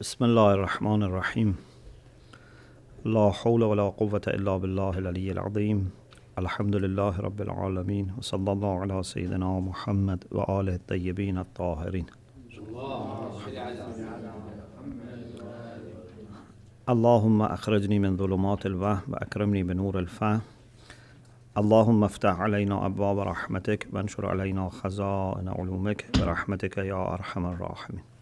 بسم 0.00 0.24
الله 0.24 0.54
الرحمن 0.54 1.02
الرحيم. 1.02 1.56
لا 3.04 3.30
حول 3.30 3.62
ولا 3.62 3.88
قوة 3.88 4.22
إلا 4.28 4.56
بالله 4.56 4.98
العلي 4.98 5.32
العظيم. 5.32 5.90
الحمد 6.38 6.76
لله 6.76 7.20
رب 7.20 7.40
العالمين 7.40 8.12
وصلى 8.18 8.52
الله 8.52 8.80
على 8.80 9.02
سيدنا 9.02 9.60
محمد 9.60 10.24
وآله 10.30 10.74
الطيبين 10.74 11.38
الطاهرين. 11.38 12.06
اللهم 16.88 17.42
أخرجني 17.42 17.98
من 17.98 18.16
ظلمات 18.16 18.66
الوهم 18.66 19.02
وأكرمني 19.08 19.62
بنور 19.62 19.98
الفهم 19.98 20.40
اللهم 21.58 22.04
افتح 22.04 22.40
علينا 22.40 22.86
أبواب 22.86 23.18
رحمتك 23.18 23.88
وانشر 23.92 24.26
علينا 24.26 24.68
خزائن 24.68 25.48
علومك 25.48 26.06
برحمتك 26.18 26.78
يا 26.78 27.14
أرحم 27.14 27.46
الراحمين. 27.46 28.13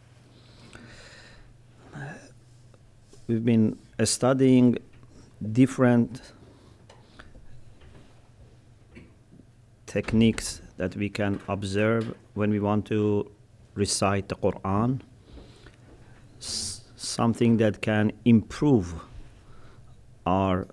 We've 3.27 3.45
been 3.45 3.79
studying 4.05 4.79
different 5.53 6.21
techniques 9.87 10.63
that 10.77 10.97
we 10.97 11.09
can 11.09 11.41
observe 11.49 12.15
when 12.35 12.51
we 12.51 12.59
want 12.59 12.87
to 12.87 13.31
recite 13.75 14.29
the 14.29 14.35
Quran, 14.35 15.01
S- 16.41 16.83
something 16.97 17.59
that 17.59 17.81
can 17.83 18.13
improve 18.25 18.95
our 20.27 20.67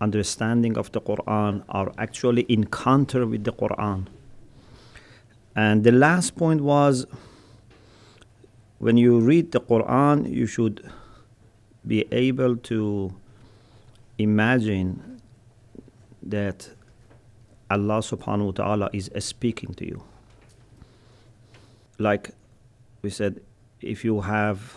understanding 0.00 0.76
of 0.76 0.90
the 0.92 1.00
Quran, 1.00 1.62
our 1.68 1.92
actually 1.98 2.44
encounter 2.48 3.26
with 3.26 3.44
the 3.44 3.52
Quran. 3.52 4.06
And 5.54 5.84
the 5.84 5.92
last 5.92 6.34
point 6.34 6.60
was 6.60 7.06
when 8.82 8.96
you 8.96 9.20
read 9.20 9.52
the 9.52 9.60
Quran, 9.60 10.28
you 10.28 10.44
should 10.44 10.90
be 11.86 12.04
able 12.10 12.56
to 12.56 13.14
imagine 14.18 15.22
that 16.20 16.68
Allah 17.70 18.02
subhanahu 18.02 18.46
wa 18.46 18.50
ta'ala 18.50 18.90
is 18.92 19.08
speaking 19.20 19.72
to 19.74 19.86
you. 19.86 20.02
Like 22.00 22.32
we 23.02 23.10
said, 23.10 23.40
if 23.80 24.04
you 24.04 24.22
have 24.22 24.74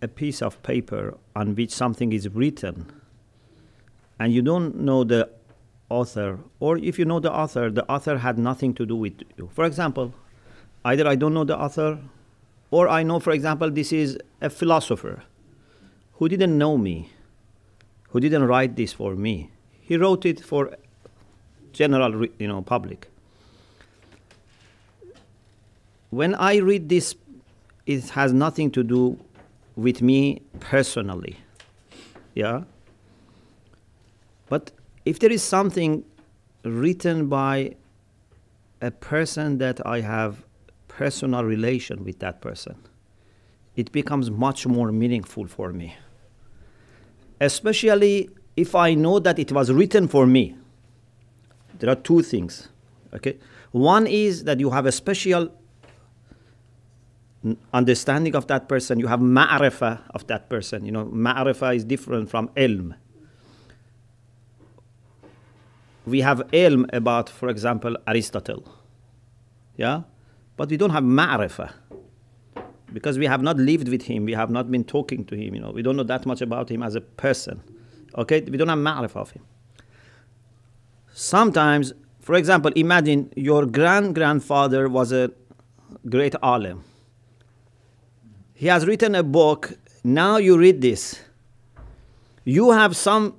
a 0.00 0.08
piece 0.08 0.40
of 0.40 0.62
paper 0.62 1.18
on 1.36 1.54
which 1.56 1.72
something 1.72 2.14
is 2.14 2.26
written 2.30 2.90
and 4.18 4.32
you 4.32 4.40
don't 4.40 4.80
know 4.80 5.04
the 5.04 5.28
author, 5.90 6.38
or 6.58 6.78
if 6.78 6.98
you 6.98 7.04
know 7.04 7.20
the 7.20 7.30
author, 7.30 7.70
the 7.70 7.84
author 7.84 8.16
had 8.16 8.38
nothing 8.38 8.72
to 8.72 8.86
do 8.86 8.96
with 8.96 9.20
you. 9.36 9.50
For 9.52 9.66
example, 9.66 10.14
either 10.84 11.06
I 11.06 11.14
don't 11.16 11.34
know 11.34 11.44
the 11.44 11.58
author, 11.58 11.98
or 12.70 12.88
I 12.88 13.02
know, 13.02 13.20
for 13.20 13.32
example, 13.32 13.70
this 13.70 13.92
is 13.92 14.18
a 14.40 14.50
philosopher 14.50 15.22
who 16.14 16.28
didn't 16.28 16.56
know 16.56 16.76
me, 16.78 17.10
who 18.10 18.20
didn't 18.20 18.44
write 18.44 18.76
this 18.76 18.92
for 18.92 19.14
me. 19.14 19.50
He 19.80 19.96
wrote 19.96 20.24
it 20.24 20.40
for 20.40 20.76
general, 21.72 22.26
you 22.38 22.48
know, 22.48 22.62
public. 22.62 23.08
When 26.10 26.34
I 26.34 26.56
read 26.56 26.88
this, 26.88 27.14
it 27.86 28.10
has 28.10 28.32
nothing 28.32 28.70
to 28.72 28.82
do 28.82 29.18
with 29.76 30.02
me 30.02 30.42
personally. 30.60 31.36
Yeah? 32.34 32.64
But 34.48 34.72
if 35.04 35.18
there 35.18 35.30
is 35.30 35.42
something 35.42 36.04
written 36.64 37.28
by 37.28 37.76
a 38.80 38.90
person 38.90 39.58
that 39.58 39.84
I 39.86 40.00
have 40.00 40.44
personal 41.00 41.42
relation 41.44 42.04
with 42.04 42.18
that 42.18 42.42
person, 42.42 42.76
it 43.74 43.90
becomes 43.90 44.30
much 44.30 44.66
more 44.66 44.92
meaningful 44.92 45.46
for 45.46 45.72
me. 45.72 45.96
Especially 47.40 48.28
if 48.54 48.74
I 48.74 48.92
know 48.92 49.18
that 49.18 49.38
it 49.38 49.50
was 49.50 49.72
written 49.72 50.08
for 50.08 50.26
me. 50.26 50.54
There 51.78 51.88
are 51.88 51.96
two 51.96 52.20
things. 52.20 52.68
Okay? 53.14 53.38
One 53.70 54.06
is 54.06 54.44
that 54.44 54.60
you 54.60 54.68
have 54.68 54.84
a 54.84 54.92
special 54.92 55.50
understanding 57.72 58.36
of 58.36 58.46
that 58.48 58.68
person, 58.68 59.00
you 59.00 59.06
have 59.06 59.20
ma'rifah 59.20 60.02
of 60.10 60.26
that 60.26 60.50
person. 60.50 60.84
You 60.84 60.92
know, 60.92 61.06
ma'rifah 61.06 61.76
is 61.76 61.84
different 61.86 62.28
from 62.28 62.48
ilm. 62.48 62.94
We 66.04 66.20
have 66.20 66.40
ilm 66.52 66.92
about, 66.92 67.30
for 67.30 67.48
example, 67.48 67.96
Aristotle. 68.06 68.68
Yeah? 69.78 70.02
But 70.60 70.68
we 70.68 70.76
don't 70.76 70.90
have 70.90 71.04
ma'rifah. 71.04 71.72
Because 72.92 73.18
we 73.18 73.24
have 73.24 73.40
not 73.40 73.56
lived 73.56 73.88
with 73.88 74.02
him, 74.02 74.26
we 74.26 74.34
have 74.34 74.50
not 74.50 74.70
been 74.70 74.84
talking 74.84 75.24
to 75.24 75.34
him, 75.34 75.54
you 75.54 75.60
know, 75.62 75.70
we 75.70 75.80
don't 75.80 75.96
know 75.96 76.02
that 76.02 76.26
much 76.26 76.42
about 76.42 76.70
him 76.70 76.82
as 76.82 76.94
a 76.94 77.00
person. 77.00 77.62
Okay? 78.18 78.42
We 78.42 78.58
don't 78.58 78.68
have 78.68 78.78
ma'rifah 78.78 79.16
of 79.16 79.30
him. 79.30 79.42
Sometimes, 81.14 81.94
for 82.20 82.34
example, 82.34 82.72
imagine 82.76 83.32
your 83.36 83.64
grand 83.64 84.14
grandfather 84.14 84.90
was 84.90 85.12
a 85.12 85.30
great 86.10 86.34
alim. 86.42 86.84
He 88.52 88.66
has 88.66 88.86
written 88.86 89.14
a 89.14 89.22
book. 89.22 89.72
Now 90.04 90.36
you 90.36 90.58
read 90.58 90.82
this. 90.82 91.22
You 92.44 92.72
have 92.72 92.98
some 92.98 93.34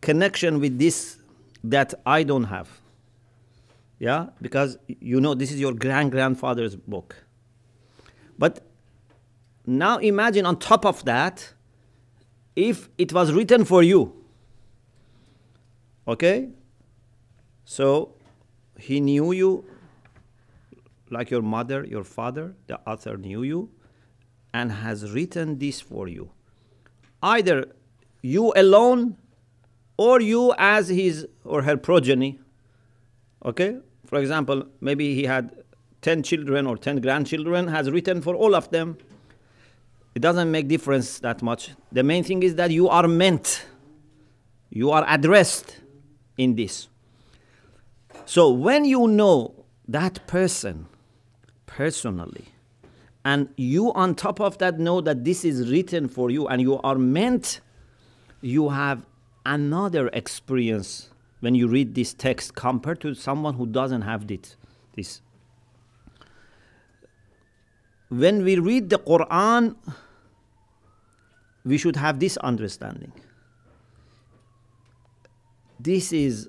connection 0.00 0.58
with 0.58 0.76
this 0.76 1.18
that 1.62 1.94
I 2.04 2.24
don't 2.24 2.50
have. 2.56 2.80
Yeah? 4.04 4.26
Because 4.42 4.76
you 4.86 5.18
know 5.18 5.32
this 5.32 5.50
is 5.50 5.58
your 5.58 5.72
grand 5.72 6.12
grandfather's 6.12 6.76
book. 6.76 7.24
But 8.38 8.60
now 9.66 9.96
imagine 9.96 10.44
on 10.44 10.58
top 10.58 10.84
of 10.84 11.06
that, 11.06 11.54
if 12.54 12.90
it 12.98 13.14
was 13.14 13.32
written 13.32 13.64
for 13.64 13.82
you. 13.82 14.12
Okay? 16.06 16.50
So 17.64 18.12
he 18.78 19.00
knew 19.00 19.32
you 19.32 19.64
like 21.08 21.30
your 21.30 21.40
mother, 21.40 21.82
your 21.86 22.04
father, 22.04 22.54
the 22.66 22.78
author 22.86 23.16
knew 23.16 23.42
you 23.42 23.70
and 24.52 24.70
has 24.70 25.12
written 25.12 25.58
this 25.58 25.80
for 25.80 26.08
you. 26.08 26.30
Either 27.22 27.68
you 28.20 28.52
alone 28.54 29.16
or 29.96 30.20
you 30.20 30.52
as 30.58 30.88
his 30.88 31.26
or 31.42 31.62
her 31.62 31.78
progeny. 31.78 32.38
Okay? 33.42 33.78
For 34.06 34.18
example, 34.18 34.66
maybe 34.80 35.14
he 35.14 35.24
had 35.24 35.64
10 36.02 36.22
children 36.22 36.66
or 36.66 36.76
10 36.76 37.00
grandchildren, 37.00 37.68
has 37.68 37.90
written 37.90 38.20
for 38.20 38.34
all 38.34 38.54
of 38.54 38.70
them. 38.70 38.98
It 40.14 40.20
doesn't 40.20 40.50
make 40.50 40.68
difference 40.68 41.18
that 41.20 41.42
much. 41.42 41.70
The 41.90 42.02
main 42.02 42.22
thing 42.22 42.42
is 42.42 42.54
that 42.56 42.70
you 42.70 42.88
are 42.88 43.08
meant, 43.08 43.64
you 44.70 44.90
are 44.90 45.04
addressed 45.08 45.80
in 46.36 46.54
this. 46.54 46.88
So 48.26 48.50
when 48.50 48.84
you 48.84 49.08
know 49.08 49.64
that 49.88 50.26
person 50.26 50.86
personally, 51.66 52.48
and 53.24 53.48
you 53.56 53.92
on 53.94 54.14
top 54.14 54.40
of 54.40 54.58
that 54.58 54.78
know 54.78 55.00
that 55.00 55.24
this 55.24 55.44
is 55.44 55.70
written 55.70 56.08
for 56.08 56.30
you 56.30 56.46
and 56.46 56.60
you 56.60 56.78
are 56.82 56.96
meant, 56.96 57.60
you 58.42 58.68
have 58.68 59.06
another 59.46 60.08
experience 60.08 61.08
when 61.44 61.54
you 61.54 61.68
read 61.68 61.94
this 61.94 62.14
text 62.14 62.54
compared 62.54 63.02
to 63.02 63.12
someone 63.12 63.52
who 63.52 63.66
doesn't 63.66 64.00
have 64.00 64.26
this. 64.26 64.56
this. 64.96 65.20
When 68.08 68.42
we 68.44 68.58
read 68.58 68.88
the 68.88 68.98
Quran, 68.98 69.76
we 71.62 71.76
should 71.76 71.96
have 71.96 72.18
this 72.18 72.38
understanding. 72.38 73.12
This 75.78 76.14
is 76.14 76.48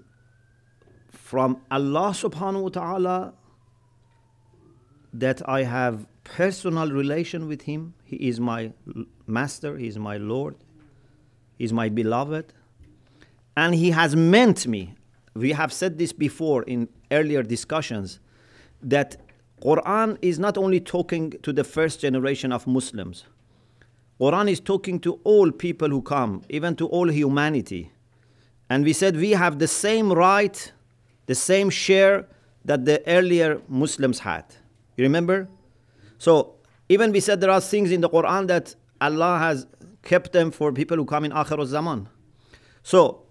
from 1.12 1.62
Allah 1.70 2.12
subhanahu 2.24 2.64
wa 2.64 2.70
ta'ala 2.70 3.34
that 5.14 5.48
I 5.50 5.64
have 5.64 6.06
personal 6.24 6.90
relation 6.90 7.50
with 7.50 7.64
him. 7.64 7.96
He 8.06 8.16
is 8.30 8.40
my 8.40 8.72
master, 9.28 9.78
he 9.78 9.88
is 9.88 10.00
my 10.00 10.16
Lord, 10.16 10.56
he 11.58 11.66
is 11.66 11.74
my 11.74 11.90
beloved, 11.90 12.54
and 13.56 13.76
he 13.76 13.92
has 13.92 14.16
meant 14.16 14.68
me. 14.68 14.96
We 15.34 15.52
have 15.52 15.72
said 15.72 15.98
this 15.98 16.14
before 16.14 16.64
in 16.64 16.88
earlier 17.12 17.44
discussions 17.44 18.20
that 18.82 19.18
Quran 19.62 20.18
is 20.22 20.40
not 20.40 20.58
only 20.58 20.80
talking 20.80 21.32
to 21.44 21.54
the 21.54 21.64
first 21.64 22.00
generation 22.02 22.52
of 22.52 22.68
Muslims. 22.68 23.26
Quran 24.20 24.50
is 24.50 24.60
talking 24.60 25.00
to 25.02 25.20
all 25.24 25.52
people 25.52 25.90
who 25.90 26.02
come, 26.02 26.42
even 26.50 26.76
to 26.78 26.88
all 26.88 27.10
humanity. 27.10 27.92
And 28.70 28.84
we 28.84 28.94
said 28.94 29.18
we 29.18 29.32
have 29.32 29.60
the 29.60 29.68
same 29.68 30.12
right, 30.12 30.72
the 31.26 31.36
same 31.36 31.70
share 31.70 32.28
that 32.64 32.86
the 32.86 33.06
earlier 33.08 33.62
Muslims 33.68 34.20
had. 34.20 34.46
You 34.98 35.04
remember? 35.04 35.48
So 36.18 36.56
even 36.90 37.12
we 37.12 37.20
said 37.20 37.42
there 37.42 37.52
are 37.52 37.62
things 37.62 37.92
in 37.92 38.02
the 38.02 38.10
Quran 38.10 38.48
that 38.48 38.76
Allah 39.02 39.38
has 39.38 39.68
kept 40.02 40.32
them 40.32 40.52
for 40.52 40.72
people 40.72 40.98
who 40.98 41.06
come 41.06 41.26
in 41.26 41.32
Akhir 41.32 41.66
zaman. 41.66 42.08
So 42.84 43.25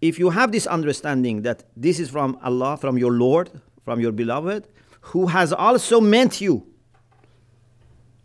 if 0.00 0.18
you 0.18 0.30
have 0.30 0.52
this 0.52 0.66
understanding 0.66 1.42
that 1.42 1.64
this 1.76 1.98
is 1.98 2.10
from 2.10 2.38
Allah, 2.42 2.76
from 2.76 2.98
your 2.98 3.12
Lord, 3.12 3.50
from 3.84 4.00
your 4.00 4.12
beloved, 4.12 4.68
who 5.00 5.26
has 5.26 5.52
also 5.52 6.00
meant 6.00 6.40
you. 6.40 6.66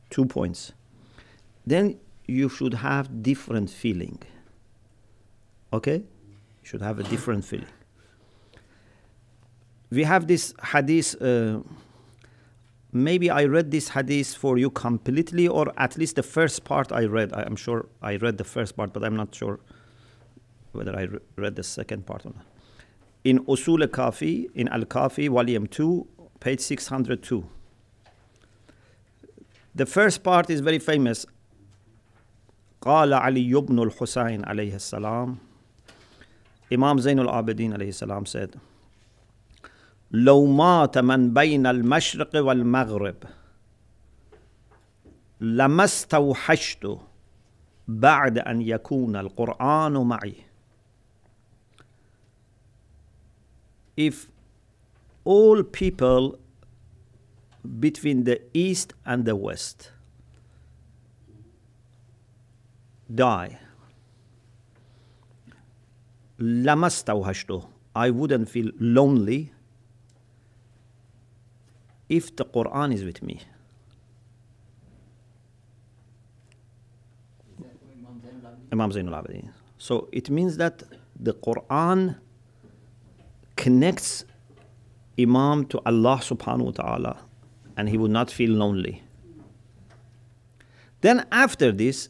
Two 0.10 0.26
points. 0.26 0.74
Then 1.66 2.00
you 2.28 2.50
should 2.50 2.76
have 2.76 3.24
different 3.24 3.70
feeling. 3.70 4.20
Okay? 5.72 5.98
You 5.98 6.64
should 6.64 6.82
have 6.82 7.00
a 7.00 7.04
different 7.04 7.46
feeling. 7.46 7.68
We 9.90 10.04
have 10.04 10.28
this 10.28 10.54
hadith. 10.72 11.20
Uh, 11.22 11.62
maybe 12.92 13.30
I 13.30 13.46
read 13.46 13.72
this 13.72 13.90
hadith 13.90 14.36
for 14.36 14.58
you 14.58 14.70
completely, 14.70 15.48
or 15.48 15.72
at 15.78 15.98
least 15.98 16.16
the 16.16 16.24
first 16.24 16.64
part 16.64 16.92
I 16.92 17.06
read. 17.06 17.34
I 17.34 17.44
am 17.44 17.56
sure 17.56 17.88
I 18.02 18.18
read 18.18 18.38
the 18.38 18.44
first 18.44 18.76
part, 18.76 18.94
but 18.94 19.04
I'm 19.04 19.16
not 19.16 19.34
sure 19.34 19.60
whether 20.73 20.97
I 20.97 21.03
re- 21.03 21.19
read 21.37 21.57
the 21.57 21.63
second 21.63 22.07
part 22.07 22.27
or 22.27 22.33
not. 22.35 22.45
In 23.25 23.41
Usul 23.47 23.83
al-Kafi, 23.83 24.51
in 24.55 24.69
Al-Kafi, 24.69 25.29
volume 25.29 25.67
2, 25.67 26.07
page 26.41 26.61
602. 26.61 27.45
The 29.75 29.87
first 29.87 30.23
part 30.23 30.51
is 30.51 30.61
very 30.61 30.79
famous. 30.79 31.27
قال 32.81 33.15
علي 33.15 33.55
بن 33.55 33.83
الحسين 33.83 34.45
عليه 34.45 34.75
السلام 34.75 35.37
Imam 36.73 36.99
Zainul 36.99 37.29
Abidin 37.29 37.73
عليه 37.73 37.89
السلام 37.89 38.25
said 38.25 38.57
لو 40.11 40.47
مات 40.47 40.99
من 40.99 41.35
بين 41.35 41.67
المشرق 41.67 42.31
والمغرب 42.37 43.17
لما 45.41 45.85
استوحشت 45.85 46.99
بعد 47.89 48.39
أن 48.39 48.63
يكون 48.63 49.17
القرآن 49.17 49.93
معي 49.93 50.35
if 53.97 54.29
all 55.25 55.63
people 55.63 56.39
between 57.81 58.25
the 58.25 58.41
east 58.55 58.93
and 59.05 59.25
the 59.25 59.37
west 59.37 59.93
die 63.15 63.59
لما 66.39 66.87
استوحشته 66.87 67.69
I 67.97 68.11
wouldn't 68.11 68.49
feel 68.49 68.71
lonely 68.79 69.53
if 72.09 72.35
the 72.37 72.45
Quran 72.45 72.93
is 72.95 73.03
with 73.05 73.23
me. 73.23 73.41
Imam 78.73 78.91
Zainul 78.93 79.15
Abidin. 79.21 79.51
So 79.79 80.09
it 80.13 80.31
means 80.31 80.57
that 80.59 80.83
the 81.19 81.35
Quran 81.35 82.17
connects 83.63 84.25
Imam 85.19 85.67
to 85.67 85.81
Allah 85.85 86.21
subhanahu 86.23 86.67
wa 86.67 86.71
ta'ala 86.71 87.19
and 87.77 87.89
he 87.89 87.99
would 87.99 88.11
not 88.11 88.31
feel 88.31 88.51
lonely. 88.51 89.03
Then 91.01 91.27
after 91.31 91.71
this, 91.73 92.09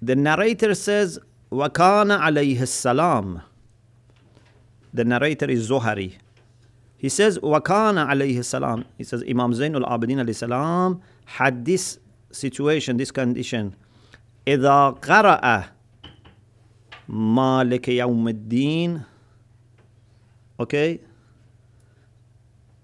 the 0.00 0.16
narrator 0.16 0.74
says, 0.74 1.18
وَكَانَ 1.50 2.18
عَلَيْهِ 2.18 2.58
السَّلَامُ 2.58 3.42
The 4.92 5.04
narrator 5.04 5.50
is 5.50 5.70
Zohari. 5.70 6.14
He 6.98 7.08
says, 7.08 7.38
وَكَانَ 7.38 8.06
عَلَيْهِ 8.08 8.36
السَّلَامُ 8.36 8.84
He 8.98 9.04
says, 9.04 9.22
Imam 9.28 9.52
Zainul 9.52 9.86
Abidin 9.88 10.24
alayhi 10.24 10.34
salam 10.34 11.02
had 11.24 11.64
this 11.64 11.98
situation, 12.30 12.96
this 12.96 13.10
condition. 13.10 13.74
إِذَا 14.46 15.00
قَرَأَ 15.00 15.68
مالك 17.11 17.87
يوم 17.89 18.27
الدين. 18.27 19.01
okay 20.61 20.99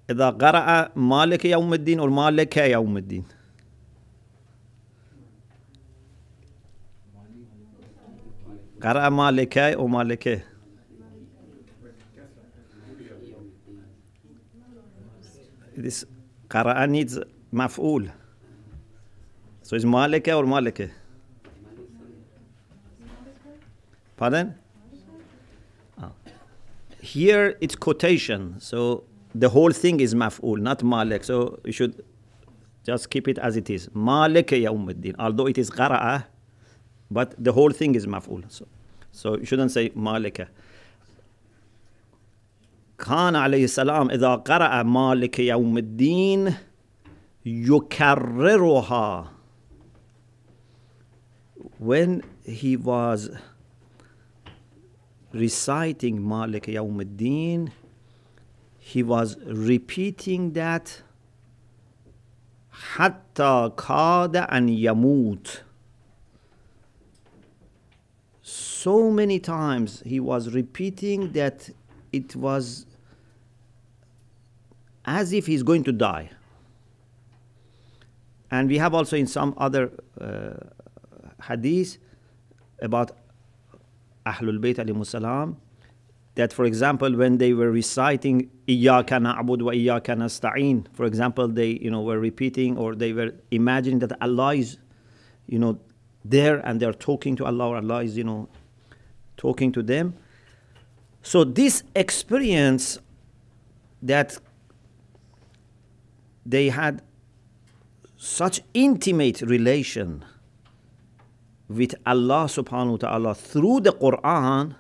إذا 0.10 0.30
قرأ 0.30 0.92
مالك 0.96 1.46
يوم 1.46 1.74
الدين 1.74 2.00
or 2.00 2.10
مالك 2.10 2.58
يوم 2.58 2.98
الدين. 2.98 3.26
قرأ 8.82 9.10
مالك 9.10 9.58
أو 9.58 9.88
مالك. 9.88 10.44
قرأ 16.50 16.86
needs 16.86 17.20
مفعول. 17.54 18.12
So 19.64 19.76
is 19.76 19.86
مالك 19.86 20.30
or 20.30 20.46
مالك. 20.46 20.92
Pardon? 24.17 24.55
Oh. 26.03 26.13
Here 27.01 27.57
it's 27.61 27.75
quotation, 27.75 28.61
so 28.61 29.05
the 29.35 29.49
whole 29.49 29.73
thing 29.73 30.01
is 30.01 30.15
maf'ul, 30.15 30.59
not 30.59 30.83
malik. 30.83 31.25
So 31.25 31.59
you 31.65 31.73
should 31.73 32.05
just 32.85 33.11
keep 33.11 33.29
it 33.29 33.39
as 33.39 33.57
it 33.57 33.71
is. 33.71 33.89
Malik 33.95 34.49
yawmuddin. 34.49 35.15
Although 35.19 35.47
it 35.47 35.59
is 35.59 35.71
qara'a, 35.71 36.25
but 37.11 37.35
the 37.43 37.53
whole 37.53 37.71
thing 37.71 37.95
is 37.95 38.07
maf'ul. 38.07 38.45
So, 38.51 38.67
so 39.11 39.37
you 39.39 39.45
shouldn't 39.45 39.71
say 39.73 39.91
malika. 39.95 40.49
كان 42.99 43.37
عليه 43.37 43.65
السلام 43.65 44.11
إذا 44.11 44.35
قرأ 44.35 44.83
مالك 44.83 45.39
يوم 45.39 45.79
الدين 45.79 46.55
يكررها 47.47 49.29
when 51.79 52.23
he 52.45 52.77
was 52.77 53.31
reciting 55.38 56.28
Malik 56.28 56.64
Yawmuddin, 56.64 57.72
he 58.80 59.04
was 59.04 59.38
repeating 59.46 60.54
that 60.54 61.02
Hatta 62.70 63.74
Kada 63.76 64.48
and 64.54 64.70
Yamut. 64.70 65.62
So 68.42 69.12
many 69.12 69.40
times 69.40 70.02
he 70.06 70.20
was 70.20 70.54
repeating 70.54 71.32
that 71.34 71.70
it 72.14 72.36
was 72.36 72.86
as 75.04 75.34
if 75.34 75.48
he's 75.48 75.64
going 75.64 75.84
to 75.84 75.92
die. 75.92 76.30
And 78.50 78.70
we 78.70 78.78
have 78.78 78.94
also 78.94 79.18
in 79.18 79.28
some 79.28 79.54
other 79.58 79.92
uh, 80.20 80.54
hadith 81.44 81.98
about 82.82 83.12
Ahlul 84.32 84.60
Bayt 84.60 85.06
salam 85.06 85.58
that 86.36 86.54
for 86.54 86.66
example 86.66 87.16
when 87.16 87.38
they 87.40 87.54
were 87.54 87.72
reciting 87.72 88.50
Iyyaka 88.68 89.18
na'bud 89.26 89.62
wa 89.64 89.72
Iyyaka 89.72 90.16
nasta'in 90.16 90.86
for 90.94 91.06
example 91.06 91.48
they 91.48 91.72
you 91.82 91.90
know 91.90 92.02
were 92.02 92.20
repeating 92.20 92.78
or 92.78 92.96
they 92.96 93.14
were 93.14 93.32
imagining 93.52 94.00
that 94.00 94.14
Allah 94.22 94.56
is 94.56 94.78
you 95.48 95.60
know 95.60 95.80
there 96.24 96.58
and 96.66 96.80
they're 96.80 96.94
talking 96.94 97.36
to 97.38 97.46
Allah 97.46 97.70
or 97.70 97.78
Allah 97.78 98.04
is 98.04 98.18
you 98.18 98.24
know 98.24 98.50
talking 99.38 99.72
to 99.72 99.84
them. 99.84 100.14
So 101.22 101.44
this 101.44 101.84
experience 101.96 103.00
that 104.02 104.38
they 106.46 106.70
had 106.70 107.02
such 108.18 108.62
intimate 108.74 109.42
relation 109.42 110.24
with 111.70 111.96
Allah 112.06 112.46
subhanahu 112.46 112.92
wa 112.92 112.98
ta'ala 112.98 113.36
through 113.36 113.82
the 113.82 113.92
Quran 113.92 114.76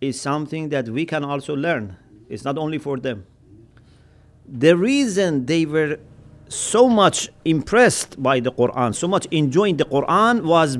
is 0.00 0.20
something 0.20 0.68
that 0.68 0.88
we 0.88 1.06
can 1.06 1.24
also 1.24 1.54
learn. 1.54 1.96
It's 2.28 2.44
not 2.44 2.58
only 2.58 2.78
for 2.78 2.96
them. 2.98 3.26
The 4.46 4.76
reason 4.76 5.46
they 5.46 5.64
were 5.66 5.98
so 6.48 6.88
much 6.88 7.30
impressed 7.44 8.20
by 8.22 8.40
the 8.40 8.52
Quran, 8.52 8.94
so 8.94 9.06
much 9.08 9.26
enjoying 9.30 9.76
the 9.76 9.84
Quran 9.84 10.44
was 10.44 10.78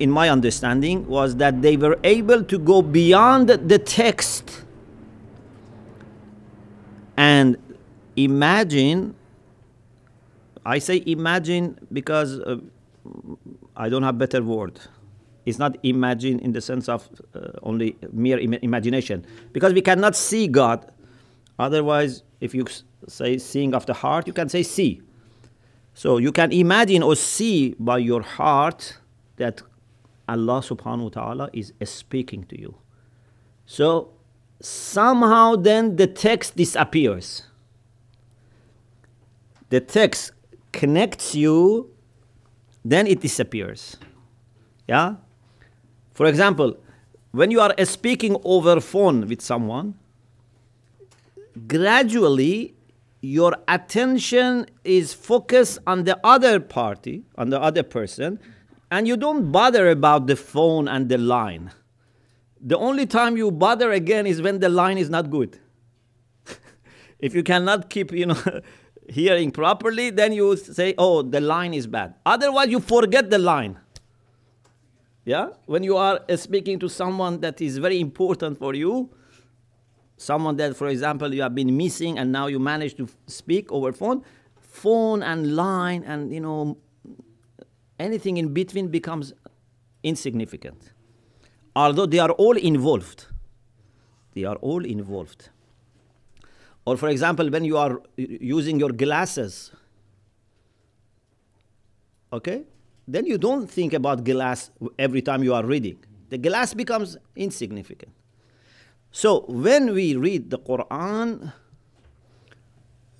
in 0.00 0.10
my 0.10 0.30
understanding 0.30 1.06
was 1.06 1.36
that 1.36 1.60
they 1.60 1.76
were 1.76 1.98
able 2.02 2.42
to 2.42 2.58
go 2.58 2.80
beyond 2.80 3.48
the 3.48 3.78
text 3.78 4.64
and 7.18 7.58
imagine 8.16 9.14
i 10.64 10.78
say 10.78 11.02
imagine 11.06 11.78
because 11.92 12.40
uh, 12.40 12.56
I 13.76 13.88
don't 13.88 14.02
have 14.02 14.18
better 14.18 14.42
word. 14.42 14.80
It's 15.46 15.58
not 15.58 15.76
imagine 15.82 16.38
in 16.40 16.52
the 16.52 16.60
sense 16.60 16.88
of 16.88 17.08
uh, 17.34 17.52
only 17.62 17.96
mere 18.12 18.38
Im- 18.38 18.54
imagination, 18.54 19.24
because 19.52 19.72
we 19.72 19.80
cannot 19.80 20.14
see 20.14 20.48
God. 20.48 20.90
Otherwise, 21.58 22.22
if 22.40 22.54
you 22.54 22.66
say 23.08 23.38
seeing 23.38 23.74
of 23.74 23.86
the 23.86 23.94
heart, 23.94 24.26
you 24.26 24.32
can 24.32 24.48
say 24.48 24.62
see. 24.62 25.02
So 25.94 26.18
you 26.18 26.32
can 26.32 26.52
imagine 26.52 27.02
or 27.02 27.16
see 27.16 27.74
by 27.78 27.98
your 27.98 28.22
heart 28.22 28.98
that 29.36 29.62
Allah 30.28 30.60
subhanahu 30.60 31.04
wa 31.04 31.08
ta'ala 31.08 31.50
is 31.52 31.72
speaking 31.84 32.44
to 32.44 32.60
you. 32.60 32.76
So 33.66 34.12
somehow 34.60 35.56
then 35.56 35.96
the 35.96 36.06
text 36.06 36.56
disappears. 36.56 37.42
The 39.70 39.80
text 39.80 40.32
connects 40.72 41.34
you 41.34 41.89
then 42.84 43.06
it 43.06 43.20
disappears. 43.20 43.96
Yeah? 44.88 45.16
For 46.12 46.26
example, 46.26 46.78
when 47.32 47.50
you 47.50 47.60
are 47.60 47.74
speaking 47.84 48.36
over 48.44 48.80
phone 48.80 49.28
with 49.28 49.40
someone, 49.40 49.94
gradually 51.66 52.74
your 53.20 53.56
attention 53.68 54.66
is 54.82 55.12
focused 55.12 55.78
on 55.86 56.04
the 56.04 56.18
other 56.24 56.58
party, 56.58 57.24
on 57.36 57.50
the 57.50 57.60
other 57.60 57.82
person, 57.82 58.38
and 58.90 59.06
you 59.06 59.16
don't 59.16 59.52
bother 59.52 59.88
about 59.90 60.26
the 60.26 60.36
phone 60.36 60.88
and 60.88 61.08
the 61.08 61.18
line. 61.18 61.70
The 62.60 62.76
only 62.76 63.06
time 63.06 63.36
you 63.36 63.50
bother 63.50 63.92
again 63.92 64.26
is 64.26 64.42
when 64.42 64.58
the 64.58 64.68
line 64.68 64.98
is 64.98 65.08
not 65.08 65.30
good. 65.30 65.58
if 67.18 67.34
you 67.34 67.42
cannot 67.42 67.90
keep, 67.90 68.12
you 68.12 68.26
know, 68.26 68.60
hearing 69.08 69.50
properly, 69.50 70.10
then 70.10 70.32
you 70.32 70.56
say, 70.56 70.94
oh, 70.98 71.22
the 71.22 71.40
line 71.40 71.74
is 71.74 71.86
bad. 71.86 72.14
Otherwise, 72.24 72.68
you 72.68 72.80
forget 72.80 73.30
the 73.30 73.38
line. 73.38 73.78
Yeah? 75.24 75.50
When 75.66 75.82
you 75.82 75.96
are 75.96 76.20
uh, 76.28 76.36
speaking 76.36 76.78
to 76.80 76.88
someone 76.88 77.40
that 77.40 77.60
is 77.60 77.78
very 77.78 78.00
important 78.00 78.58
for 78.58 78.74
you, 78.74 79.10
someone 80.16 80.56
that, 80.56 80.76
for 80.76 80.88
example, 80.88 81.32
you 81.34 81.42
have 81.42 81.54
been 81.54 81.76
missing 81.76 82.18
and 82.18 82.32
now 82.32 82.46
you 82.46 82.58
manage 82.58 82.96
to 82.96 83.08
speak 83.26 83.70
over 83.72 83.92
phone, 83.92 84.22
phone 84.60 85.22
and 85.22 85.54
line 85.54 86.04
and, 86.04 86.32
you 86.32 86.40
know, 86.40 86.78
anything 87.98 88.36
in 88.36 88.52
between 88.52 88.88
becomes 88.88 89.32
insignificant. 90.02 90.92
Although 91.76 92.06
they 92.06 92.18
are 92.18 92.30
all 92.32 92.56
involved. 92.56 93.26
They 94.34 94.44
are 94.44 94.56
all 94.56 94.84
involved. 94.84 95.50
Or, 96.90 96.96
for 96.96 97.08
example, 97.08 97.48
when 97.48 97.64
you 97.64 97.76
are 97.76 98.02
using 98.16 98.80
your 98.80 98.90
glasses, 98.90 99.70
okay, 102.32 102.64
then 103.06 103.26
you 103.26 103.38
don't 103.38 103.70
think 103.70 103.92
about 103.92 104.24
glass 104.24 104.72
every 104.98 105.22
time 105.22 105.44
you 105.44 105.54
are 105.54 105.64
reading. 105.64 105.98
The 106.30 106.38
glass 106.38 106.74
becomes 106.74 107.16
insignificant. 107.36 108.10
So 109.12 109.44
when 109.46 109.94
we 109.94 110.16
read 110.16 110.50
the 110.50 110.58
Quran, 110.58 111.52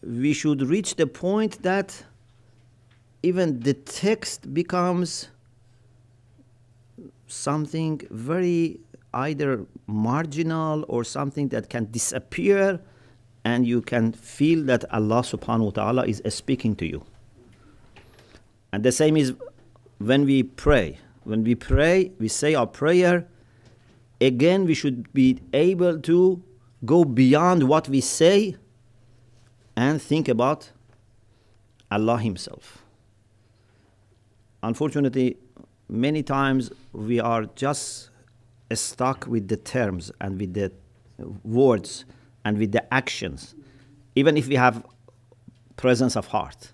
we 0.03 0.33
should 0.33 0.62
reach 0.62 0.97
the 0.97 1.07
point 1.07 1.62
that 1.62 2.05
even 3.23 3.61
the 3.61 3.75
text 3.75 4.53
becomes 4.53 5.29
something 7.29 8.00
very 8.11 8.81
either 9.15 9.65
marginal 9.87 10.85
or 10.89 11.05
something 11.05 11.50
that 11.50 11.71
can 11.71 11.89
disappear 11.93 12.81
and 13.50 13.66
you 13.66 13.80
can 13.83 14.12
feel 14.12 14.64
that 14.64 14.85
Allah 14.92 15.23
subhanahu 15.23 15.64
wa 15.71 15.71
ta'ala 15.71 16.07
is 16.07 16.23
speaking 16.35 16.76
to 16.76 16.87
you. 16.87 17.04
And 18.73 18.85
the 18.85 18.92
same 18.92 19.16
is 19.16 19.35
when 19.99 20.25
we 20.25 20.42
pray. 20.45 20.99
When 21.25 21.42
we 21.45 21.54
pray, 21.54 22.12
we 22.19 22.28
say 22.28 22.54
our 22.54 22.66
prayer 22.66 23.26
again, 24.21 24.64
we 24.66 24.75
should 24.75 25.12
be 25.12 25.40
able 25.52 25.99
to 26.00 26.42
go 26.85 27.04
beyond 27.04 27.69
what 27.69 27.88
we 27.88 28.00
say 28.00 28.57
and 29.76 30.00
think 30.00 30.28
about 30.28 30.71
Allah 31.90 32.19
Himself. 32.19 32.85
Unfortunately, 34.62 35.37
many 35.88 36.23
times 36.23 36.71
we 36.92 37.19
are 37.19 37.47
just 37.57 38.11
stuck 38.73 39.26
with 39.26 39.49
the 39.49 39.57
terms 39.57 40.12
and 40.21 40.38
with 40.38 40.54
the 40.54 40.71
words 41.42 42.04
and 42.44 42.59
with 42.59 42.73
the 42.73 42.92
actions, 42.92 43.54
even 44.14 44.37
if 44.37 44.49
we 44.49 44.54
have 44.56 44.85
presence 45.76 46.16
of 46.16 46.26
heart. 46.26 46.73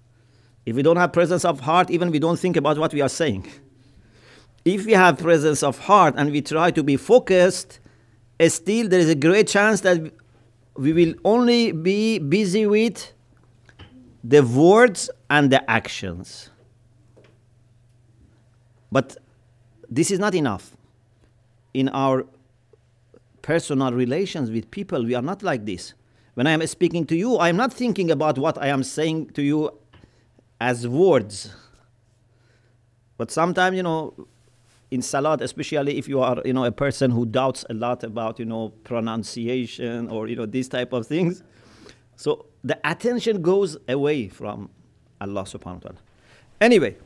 If 0.64 0.74
we 0.74 0.82
don't 0.82 0.96
have 0.96 1.12
presence 1.12 1.44
of 1.44 1.60
heart, 1.60 1.90
even 1.90 2.10
we 2.10 2.18
don't 2.18 2.38
think 2.38 2.56
about 2.56 2.78
what 2.78 2.92
we 2.92 3.00
are 3.00 3.08
saying 3.08 3.46
if 4.66 4.84
we 4.84 4.92
have 4.92 5.16
presence 5.16 5.62
of 5.62 5.78
heart 5.78 6.14
and 6.18 6.32
we 6.32 6.42
try 6.42 6.72
to 6.72 6.82
be 6.82 6.96
focused, 6.96 7.78
eh, 8.40 8.48
still 8.48 8.88
there 8.88 8.98
is 8.98 9.08
a 9.08 9.14
great 9.14 9.46
chance 9.46 9.80
that 9.82 10.12
we 10.76 10.92
will 10.92 11.14
only 11.24 11.70
be 11.70 12.18
busy 12.18 12.66
with 12.66 13.12
the 14.24 14.42
words 14.42 15.08
and 15.30 15.52
the 15.52 15.70
actions. 15.70 16.50
But 18.90 19.16
this 19.88 20.10
is 20.10 20.18
not 20.18 20.34
enough. 20.34 20.76
In 21.72 21.88
our 21.90 22.26
personal 23.46 23.92
relations 23.92 24.50
with 24.50 24.68
people, 24.72 25.04
we 25.04 25.14
are 25.14 25.22
not 25.22 25.40
like 25.40 25.64
this. 25.64 25.94
When 26.34 26.48
I 26.48 26.50
am 26.50 26.66
speaking 26.66 27.06
to 27.06 27.14
you, 27.14 27.36
I 27.36 27.48
am 27.48 27.56
not 27.56 27.72
thinking 27.72 28.10
about 28.10 28.38
what 28.38 28.58
I 28.60 28.66
am 28.66 28.82
saying 28.82 29.30
to 29.34 29.42
you 29.42 29.70
as 30.60 30.88
words. 30.88 31.54
But 33.16 33.30
sometimes, 33.30 33.76
you 33.76 33.84
know, 33.84 34.26
in 34.90 35.00
salat, 35.00 35.40
especially 35.42 35.96
if 35.96 36.08
you 36.08 36.20
are, 36.20 36.42
you 36.44 36.52
know, 36.52 36.64
a 36.64 36.72
person 36.72 37.12
who 37.12 37.24
doubts 37.24 37.64
a 37.70 37.74
lot 37.74 38.02
about, 38.02 38.40
you 38.40 38.44
know, 38.44 38.70
pronunciation 38.82 40.08
or, 40.08 40.26
you 40.26 40.34
know, 40.34 40.46
these 40.46 40.68
type 40.68 40.92
of 40.92 41.06
things. 41.06 41.44
So 42.16 42.46
the 42.64 42.76
attention 42.82 43.42
goes 43.42 43.76
away 43.88 44.28
from 44.28 44.70
Allah 45.20 45.44
subhanahu 45.44 45.84
wa 45.84 45.90
ta'ala. 45.90 45.98
Anyway, 46.60 46.96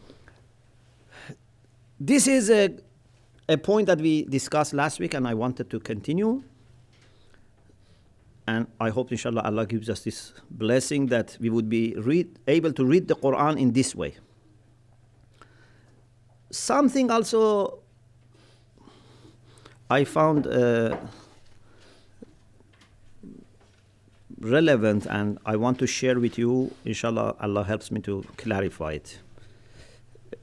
this 2.01 2.27
is 2.27 2.49
a, 2.49 2.71
a 3.51 3.59
point 3.59 3.87
that 3.87 4.01
we 4.01 4.25
discussed 4.25 4.73
last 4.73 5.01
week 5.01 5.15
and 5.15 5.27
I 5.27 5.35
wanted 5.35 5.69
to 5.71 5.81
continue. 5.81 6.43
And 8.47 8.67
I 8.81 8.91
hope, 8.91 9.13
inshallah, 9.13 9.43
Allah 9.43 9.67
gives 9.67 9.91
us 9.91 10.03
this 10.03 10.33
blessing 10.51 11.07
that 11.07 11.37
we 11.41 11.51
would 11.51 11.69
be 11.69 11.95
read, 11.99 12.39
able 12.49 12.73
to 12.73 12.85
read 12.85 13.09
the 13.09 13.15
Quran 13.15 13.61
in 13.61 13.73
this 13.73 13.95
way 13.95 14.17
something 16.51 17.11
also 17.11 17.79
I 19.89 20.05
found 20.05 20.47
uh, 20.47 20.97
relevant 24.41 25.07
and 25.07 25.39
I 25.45 25.57
want 25.57 25.79
to 25.81 25.87
share 25.87 26.21
with 26.21 26.39
you. 26.39 26.73
Inshallah, 26.85 27.37
Allah 27.41 27.65
helps 27.65 27.91
me 27.91 28.01
to 28.03 28.25
clarify 28.37 28.93
it. 28.93 29.19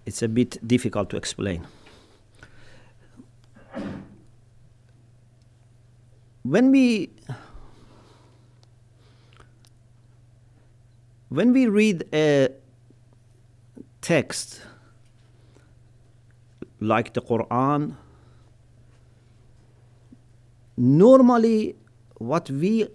It's 0.05 0.21
a 0.21 0.27
bit 0.27 0.57
difficult 0.65 1.09
to 1.11 1.17
explain. 1.17 1.65
When 6.43 6.71
we 6.71 7.09
when 11.29 11.51
we 11.51 11.67
read 11.67 12.05
a 12.13 12.49
text 14.01 14.61
like 16.79 17.13
the 17.13 17.21
Quran, 17.21 17.95
normally 20.77 21.75
what 22.17 22.49
we 22.49 22.87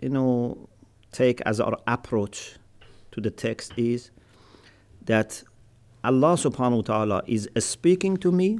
you 0.00 0.08
know 0.08 0.68
take 1.10 1.40
as 1.42 1.60
our 1.60 1.76
approach 1.86 2.56
to 3.10 3.20
the 3.20 3.30
text 3.30 3.72
is 3.76 4.10
that 5.04 5.42
Allah 6.04 6.34
subhanahu 6.34 6.76
wa 6.76 6.82
ta'ala 6.82 7.22
is 7.26 7.48
speaking 7.58 8.16
to 8.18 8.32
me, 8.32 8.58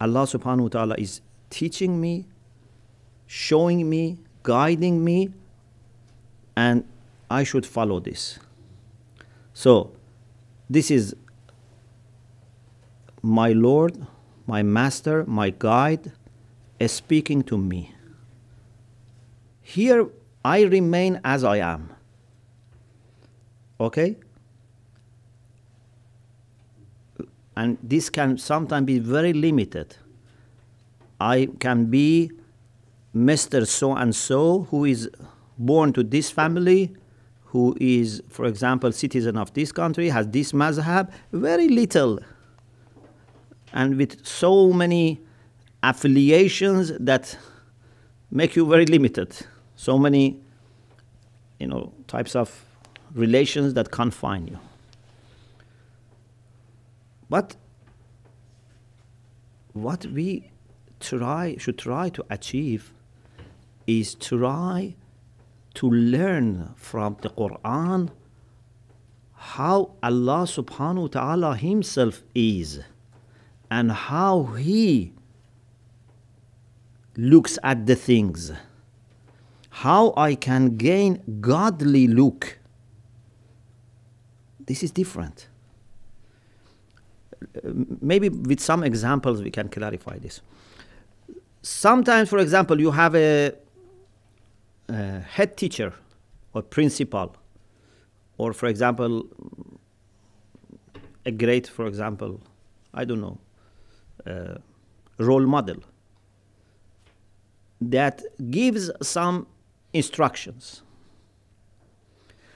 Allah 0.00 0.24
subhanahu 0.24 0.62
wa 0.62 0.68
ta'ala 0.68 0.94
is 0.98 1.20
teaching 1.48 2.00
me, 2.00 2.26
showing 3.26 3.88
me, 3.88 4.18
guiding 4.42 5.02
me, 5.04 5.30
and 6.56 6.84
I 7.30 7.44
should 7.44 7.64
follow 7.64 8.00
this. 8.00 8.38
So, 9.54 9.92
this 10.68 10.90
is 10.90 11.14
my 13.22 13.52
Lord, 13.52 14.06
my 14.46 14.62
Master, 14.62 15.24
my 15.26 15.50
Guide, 15.50 16.12
is 16.78 16.92
speaking 16.92 17.42
to 17.44 17.58
me. 17.58 17.94
Here 19.60 20.08
I 20.44 20.62
remain 20.62 21.20
as 21.24 21.44
I 21.44 21.58
am. 21.58 21.90
Okay? 23.78 24.16
And 27.60 27.76
this 27.82 28.08
can 28.08 28.38
sometimes 28.38 28.86
be 28.86 28.98
very 28.98 29.34
limited. 29.34 29.94
I 31.20 31.50
can 31.58 31.90
be 31.90 32.30
Mr. 33.14 33.66
So 33.66 33.94
and 33.94 34.16
so 34.16 34.62
who 34.70 34.86
is 34.86 35.10
born 35.58 35.92
to 35.92 36.02
this 36.02 36.30
family, 36.30 36.96
who 37.44 37.76
is, 37.78 38.22
for 38.30 38.46
example, 38.46 38.92
citizen 38.92 39.36
of 39.36 39.52
this 39.52 39.72
country, 39.72 40.08
has 40.08 40.26
this 40.28 40.52
mazhab, 40.52 41.12
very 41.32 41.68
little 41.68 42.20
and 43.74 43.98
with 43.98 44.26
so 44.26 44.72
many 44.72 45.20
affiliations 45.82 46.92
that 46.98 47.36
make 48.30 48.56
you 48.56 48.66
very 48.66 48.86
limited. 48.86 49.36
So 49.76 49.98
many, 49.98 50.40
you 51.58 51.66
know, 51.66 51.92
types 52.06 52.34
of 52.34 52.64
relations 53.12 53.74
that 53.74 53.90
confine 53.90 54.46
you. 54.46 54.58
But 57.30 57.56
what 59.72 60.04
we 60.06 60.50
try 60.98 61.56
should 61.58 61.78
try 61.78 62.10
to 62.10 62.24
achieve 62.28 62.92
is 63.86 64.14
try 64.14 64.96
to 65.74 65.88
learn 65.88 66.74
from 66.76 67.16
the 67.22 67.30
Quran 67.30 68.10
how 69.32 69.92
Allah 70.02 70.44
subhanahu 70.44 71.02
wa 71.02 71.06
ta'ala 71.08 71.56
himself 71.56 72.22
is 72.34 72.80
and 73.70 73.92
how 73.92 74.42
he 74.58 75.14
looks 77.16 77.58
at 77.62 77.86
the 77.86 77.96
things. 77.96 78.52
how 79.70 80.12
I 80.16 80.34
can 80.34 80.76
gain 80.76 81.22
godly 81.40 82.06
look. 82.06 82.58
This 84.66 84.82
is 84.82 84.90
different. 84.90 85.48
Uh, 87.42 87.70
Maybe 88.00 88.28
with 88.28 88.60
some 88.60 88.84
examples 88.84 89.42
we 89.42 89.50
can 89.50 89.68
clarify 89.68 90.18
this. 90.18 90.40
Sometimes, 91.62 92.28
for 92.28 92.38
example, 92.38 92.80
you 92.80 92.90
have 92.90 93.14
a, 93.14 93.52
a 94.88 95.20
head 95.20 95.56
teacher 95.56 95.92
or 96.54 96.62
principal, 96.62 97.36
or 98.38 98.52
for 98.52 98.66
example, 98.66 99.26
a 101.26 101.30
great, 101.30 101.66
for 101.66 101.86
example, 101.86 102.40
I 102.94 103.04
don't 103.04 103.20
know, 103.20 103.38
uh, 104.26 104.58
role 105.18 105.46
model 105.46 105.76
that 107.80 108.22
gives 108.50 108.90
some 109.02 109.46
instructions. 109.92 110.82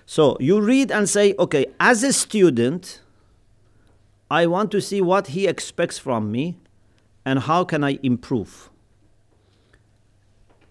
So 0.07 0.37
you 0.41 0.61
read 0.61 0.91
and 0.91 1.09
say, 1.09 1.35
okay, 1.39 1.67
as 1.81 2.03
a 2.03 2.13
student, 2.13 3.01
I 4.31 4.47
want 4.47 4.71
to 4.73 4.81
see 4.81 5.01
what 5.01 5.29
he 5.29 5.47
expects 5.47 5.99
from 5.99 6.33
me 6.33 6.59
and 7.25 7.41
how 7.41 7.65
can 7.65 7.85
I 7.85 7.99
improve. 8.03 8.71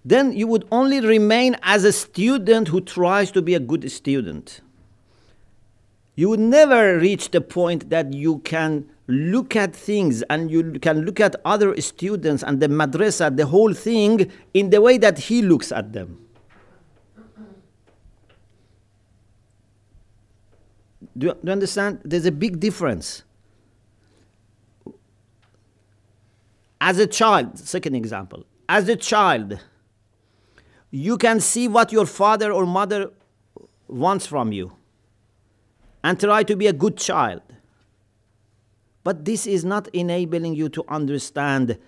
Then 0.06 0.34
you 0.34 0.48
would 0.48 0.68
only 0.72 1.00
remain 1.00 1.56
as 1.64 1.84
a 1.84 1.94
student 1.94 2.68
who 2.68 2.82
tries 2.82 3.32
to 3.32 3.42
be 3.42 3.56
a 3.56 3.60
good 3.60 3.90
student. 3.92 4.62
You 6.16 6.30
would 6.30 6.40
never 6.40 7.00
reach 7.00 7.32
the 7.32 7.42
point 7.42 7.90
that 7.90 8.14
you 8.14 8.40
can 8.40 8.90
look 9.08 9.56
at 9.56 9.76
things 9.76 10.22
and 10.24 10.52
you 10.52 10.80
can 10.80 11.02
look 11.02 11.20
at 11.20 11.36
other 11.44 11.80
students 11.82 12.44
and 12.44 12.60
the 12.60 12.68
madrasa, 12.68 13.36
the 13.36 13.46
whole 13.46 13.74
thing, 13.74 14.32
in 14.54 14.70
the 14.70 14.82
way 14.82 14.98
that 14.98 15.18
he 15.18 15.42
looks 15.42 15.72
at 15.72 15.94
them. 15.94 16.20
Do 21.18 21.28
you, 21.44 21.52
understand? 21.52 22.02
There's 22.04 22.26
a 22.26 22.32
big 22.32 22.60
difference. 22.60 23.24
As 26.86 27.00
a 27.00 27.08
child, 27.08 27.58
second 27.58 27.96
example, 27.96 28.46
as 28.68 28.90
a 28.90 28.98
child, 28.98 29.58
you 30.92 31.18
can 31.18 31.40
see 31.40 31.70
what 31.70 31.94
your 31.94 32.06
father 32.06 32.52
or 32.52 32.66
mother 32.66 33.10
wants 33.88 34.28
from 34.28 34.52
you 34.52 34.74
and 36.04 36.20
try 36.20 36.44
to 36.44 36.58
be 36.58 36.68
a 36.68 36.74
good 36.74 36.98
child. 36.98 37.42
But 39.06 39.24
this 39.24 39.48
is 39.48 39.64
not 39.64 39.88
enabling 39.94 40.56
you 40.56 40.68
to 40.70 40.84
understand 40.90 41.80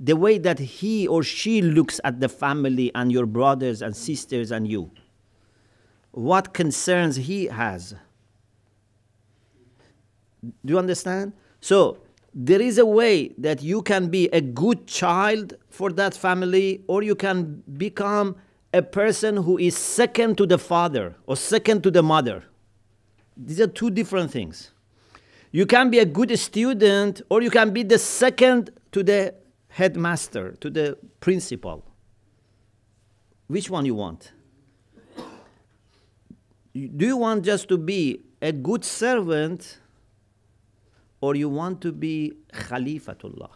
the 0.00 0.16
way 0.16 0.38
that 0.38 0.58
he 0.58 1.06
or 1.06 1.22
she 1.22 1.62
looks 1.62 2.00
at 2.02 2.18
the 2.18 2.28
family 2.28 2.90
and 2.92 3.12
your 3.12 3.26
brothers 3.26 3.82
and 3.82 3.94
sisters 3.94 4.50
and 4.50 4.66
you. 4.66 4.90
What 6.10 6.52
concerns 6.52 7.14
he 7.14 7.44
has. 7.46 7.94
Do 10.42 10.72
you 10.72 10.78
understand? 10.80 11.34
So, 11.60 11.98
there 12.34 12.60
is 12.60 12.78
a 12.78 12.86
way 12.86 13.28
that 13.38 13.62
you 13.62 13.80
can 13.80 14.08
be 14.08 14.28
a 14.32 14.40
good 14.40 14.86
child 14.88 15.54
for 15.70 15.92
that 15.92 16.14
family, 16.14 16.82
or 16.88 17.02
you 17.02 17.14
can 17.14 17.62
become 17.78 18.36
a 18.72 18.82
person 18.82 19.36
who 19.36 19.56
is 19.56 19.76
second 19.76 20.36
to 20.36 20.46
the 20.46 20.58
father 20.58 21.14
or 21.26 21.36
second 21.36 21.82
to 21.84 21.92
the 21.92 22.02
mother. 22.02 22.42
These 23.36 23.60
are 23.60 23.68
two 23.68 23.90
different 23.90 24.32
things. 24.32 24.72
You 25.52 25.66
can 25.66 25.90
be 25.90 26.00
a 26.00 26.04
good 26.04 26.36
student, 26.36 27.22
or 27.30 27.40
you 27.40 27.50
can 27.50 27.72
be 27.72 27.84
the 27.84 27.98
second 27.98 28.70
to 28.90 29.04
the 29.04 29.34
headmaster, 29.68 30.52
to 30.60 30.68
the 30.68 30.98
principal. 31.20 31.84
Which 33.46 33.70
one 33.70 33.84
you 33.84 33.94
want? 33.94 34.32
Do 36.74 37.06
you 37.06 37.16
want 37.16 37.44
just 37.44 37.68
to 37.68 37.78
be 37.78 38.22
a 38.42 38.50
good 38.50 38.84
servant, 38.84 39.78
or 41.24 41.34
you 41.34 41.48
want 41.48 41.80
to 41.80 41.90
be 41.90 42.34
Khalifatullah? 42.52 43.48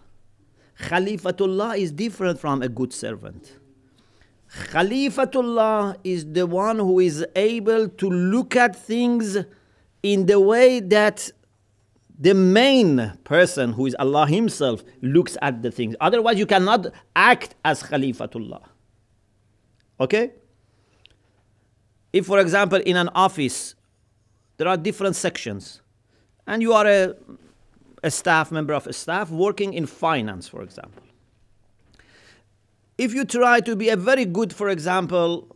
Khalifatullah 0.80 1.76
is 1.76 1.92
different 1.92 2.40
from 2.40 2.62
a 2.62 2.68
good 2.68 2.94
servant. 2.94 3.58
Khalifatullah 4.70 5.96
is 6.02 6.32
the 6.32 6.46
one 6.46 6.78
who 6.78 6.98
is 6.98 7.26
able 7.36 7.86
to 7.90 8.08
look 8.08 8.56
at 8.56 8.74
things 8.74 9.36
in 10.02 10.24
the 10.24 10.40
way 10.40 10.80
that 10.80 11.30
the 12.18 12.32
main 12.32 13.12
person, 13.24 13.74
who 13.74 13.84
is 13.84 13.94
Allah 13.98 14.26
Himself, 14.26 14.82
looks 15.02 15.36
at 15.42 15.60
the 15.60 15.70
things. 15.70 15.94
Otherwise, 16.00 16.38
you 16.38 16.46
cannot 16.46 16.86
act 17.14 17.54
as 17.66 17.82
Khalifatullah. 17.82 18.62
Okay? 20.00 20.32
If, 22.14 22.24
for 22.24 22.40
example, 22.40 22.80
in 22.86 22.96
an 22.96 23.10
office, 23.14 23.74
there 24.56 24.68
are 24.68 24.78
different 24.78 25.16
sections, 25.16 25.82
and 26.46 26.62
you 26.62 26.72
are 26.72 26.86
a, 26.86 27.14
a 28.02 28.10
staff 28.10 28.50
member 28.52 28.72
of 28.72 28.86
a 28.86 28.92
staff 28.92 29.30
working 29.30 29.74
in 29.74 29.86
finance, 29.86 30.48
for 30.48 30.62
example. 30.62 31.02
If 32.96 33.14
you 33.14 33.24
try 33.24 33.60
to 33.60 33.76
be 33.76 33.88
a 33.90 33.96
very 33.96 34.24
good, 34.24 34.52
for 34.52 34.68
example, 34.68 35.48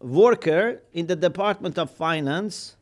worker 0.00 0.82
in 0.92 1.06
the 1.06 1.16
Department 1.16 1.78
of 1.78 1.90
Finance, 1.90 2.76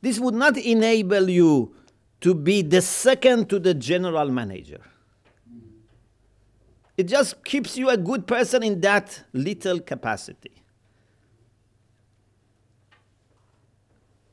this 0.00 0.18
would 0.18 0.34
not 0.34 0.56
enable 0.56 1.28
you 1.28 1.74
to 2.20 2.34
be 2.34 2.62
the 2.62 2.82
second 2.82 3.48
to 3.50 3.58
the 3.58 3.74
general 3.74 4.30
manager. 4.30 4.80
It 6.96 7.04
just 7.04 7.44
keeps 7.44 7.76
you 7.76 7.88
a 7.90 7.96
good 7.96 8.26
person 8.26 8.62
in 8.62 8.80
that 8.80 9.22
little 9.32 9.80
capacity. 9.80 10.50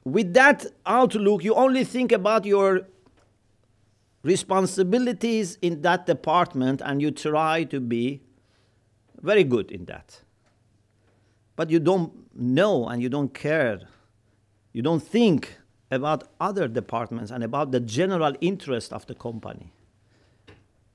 With 0.03 0.33
that 0.33 0.65
outlook, 0.85 1.43
you 1.43 1.53
only 1.55 1.83
think 1.83 2.11
about 2.11 2.45
your 2.45 2.87
responsibilities 4.25 5.59
in 5.61 5.83
that 5.83 6.07
department 6.07 6.81
and 6.83 6.99
you 6.99 7.11
try 7.11 7.63
to 7.63 7.79
be 7.79 8.21
very 9.21 9.43
good 9.43 9.71
in 9.71 9.85
that. 9.85 10.21
But 11.55 11.69
you 11.69 11.79
don't 11.79 12.11
know 12.35 12.87
and 12.87 13.03
you 13.03 13.07
don't 13.07 13.33
care. 13.35 13.81
You 14.73 14.81
don't 14.81 15.01
think 15.01 15.57
about 15.91 16.23
other 16.41 16.67
departments 16.67 17.29
and 17.29 17.43
about 17.43 17.71
the 17.71 17.79
general 17.79 18.33
interest 18.41 18.91
of 18.91 19.05
the 19.05 19.13
company. 19.13 19.71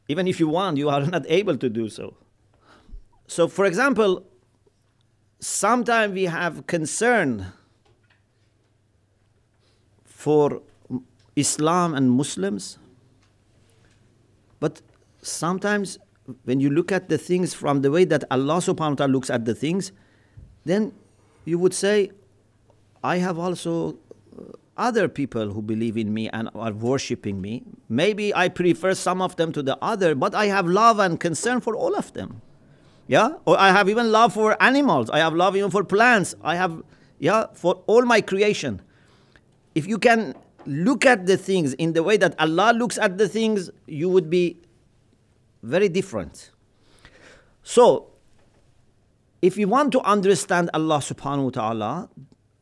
Even 0.09 0.27
if 0.27 0.40
you 0.40 0.49
want, 0.49 0.77
you 0.77 0.88
are 0.88 1.07
not 1.16 1.25
able 1.29 1.57
to 1.57 1.69
do 1.69 1.88
so. 1.88 2.16
So, 3.29 3.47
for 3.47 3.64
example, 3.64 4.27
sometimes 5.38 6.14
we 6.14 6.25
have 6.25 6.66
concern 6.66 7.53
for 10.05 10.62
Islam 11.37 11.95
and 11.95 12.11
Muslims, 12.11 12.80
but 14.61 14.81
sometimes 15.23 15.99
when 16.44 16.61
you 16.61 16.70
look 16.70 16.92
at 16.92 17.09
the 17.09 17.18
things 17.18 17.55
from 17.55 17.83
the 17.83 17.90
way 17.90 18.05
that 18.05 18.25
Allah 18.31 18.59
subhanahu 18.59 18.90
wa 18.90 18.94
ta'ala 18.94 19.12
looks 19.12 19.31
at 19.31 19.44
the 19.44 19.55
things, 19.55 19.92
then 20.64 20.92
you 21.44 21.59
would 21.59 21.75
say, 21.75 22.11
I 23.03 23.16
have 23.16 23.38
also 23.38 23.96
uh, 24.38 24.53
other 24.77 25.09
people 25.09 25.53
who 25.53 25.62
believe 25.62 25.96
in 25.96 26.12
me 26.12 26.29
and 26.29 26.51
are 26.55 26.73
worshiping 26.73 27.40
me. 27.40 27.64
Maybe 27.88 28.35
I 28.35 28.49
prefer 28.49 28.94
some 28.94 29.23
of 29.23 29.37
them 29.37 29.53
to 29.53 29.62
the 29.62 29.77
other, 29.83 30.14
but 30.14 30.35
I 30.35 30.46
have 30.46 30.66
love 30.66 30.99
and 30.99 31.18
concern 31.18 31.61
for 31.61 31.75
all 31.75 31.96
of 31.96 32.12
them. 32.12 32.42
Yeah? 33.09 33.33
Or 33.46 33.59
I 33.59 33.73
have 33.73 33.88
even 33.88 34.12
love 34.12 34.35
for 34.35 34.62
animals. 34.62 35.11
I 35.11 35.18
have 35.18 35.35
love 35.35 35.57
even 35.57 35.70
for 35.70 35.83
plants. 35.83 36.35
I 36.44 36.55
have, 36.57 36.83
yeah, 37.18 37.46
for 37.55 37.83
all 37.87 38.05
my 38.05 38.20
creation. 38.20 38.83
If 39.75 39.87
you 39.87 39.99
can 39.99 40.35
look 40.66 41.07
at 41.07 41.27
the 41.27 41.37
things 41.37 41.75
in 41.75 41.92
the 41.92 42.03
way 42.03 42.16
that 42.16 42.35
Allah 42.38 42.73
looks 42.75 42.99
at 42.99 43.18
the 43.18 43.29
things, 43.29 43.70
you 43.87 44.09
would 44.09 44.31
be 44.31 44.59
very 45.62 45.88
different. 45.88 46.51
So, 47.62 48.09
if 49.42 49.57
we 49.57 49.64
want 49.64 49.92
to 49.92 50.01
understand 50.01 50.70
Allah 50.75 50.99
subhanahu 50.99 51.44
wa 51.44 51.51
ta'ala, 51.51 52.09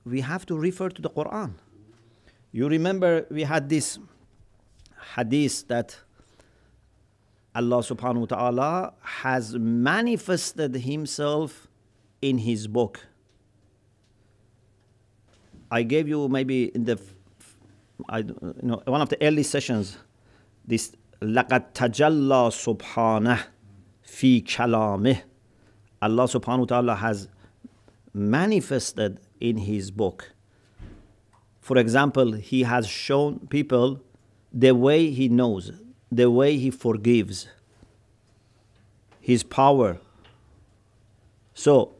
we 0.04 0.20
have 0.20 0.46
to 0.46 0.56
refer 0.56 0.88
to 0.88 1.02
the 1.02 1.10
Quran. 1.10 1.54
You 2.52 2.68
remember 2.68 3.26
we 3.30 3.42
had 3.42 3.68
this 3.68 3.98
hadith 5.16 5.66
that 5.68 5.98
Allah 7.54 7.78
subhanahu 7.78 8.20
wa 8.20 8.26
ta'ala 8.26 8.92
has 9.00 9.54
manifested 9.56 10.74
himself 10.76 11.68
in 12.22 12.38
his 12.38 12.66
book. 12.66 13.00
I 15.70 15.82
gave 15.82 16.08
you 16.08 16.28
maybe 16.28 16.66
in 16.74 16.84
the 16.84 16.98
I, 18.09 18.19
you 18.19 18.53
know, 18.61 18.81
one 18.85 19.01
of 19.01 19.09
the 19.09 19.17
early 19.21 19.43
sessions 19.43 19.97
this 20.65 20.93
لقد 21.21 21.73
تجلى 21.73 22.49
سبحانه 22.51 23.39
في 24.03 24.41
كلامه 24.41 25.21
Allah 26.01 26.23
subhanahu 26.25 26.59
wa 26.59 26.65
ta'ala 26.65 26.95
has 26.95 27.29
manifested 28.13 29.21
in 29.39 29.55
his 29.55 29.89
book. 29.89 30.33
For 31.61 31.77
example, 31.77 32.33
he 32.33 32.63
has 32.63 32.85
shown 32.87 33.47
people 33.47 34.01
the 34.51 34.75
way 34.75 35.11
he 35.11 35.29
knows, 35.29 35.71
the 36.11 36.29
way 36.29 36.57
he 36.57 36.71
forgives, 36.71 37.47
his 39.21 39.43
power. 39.43 39.97
So, 41.53 41.93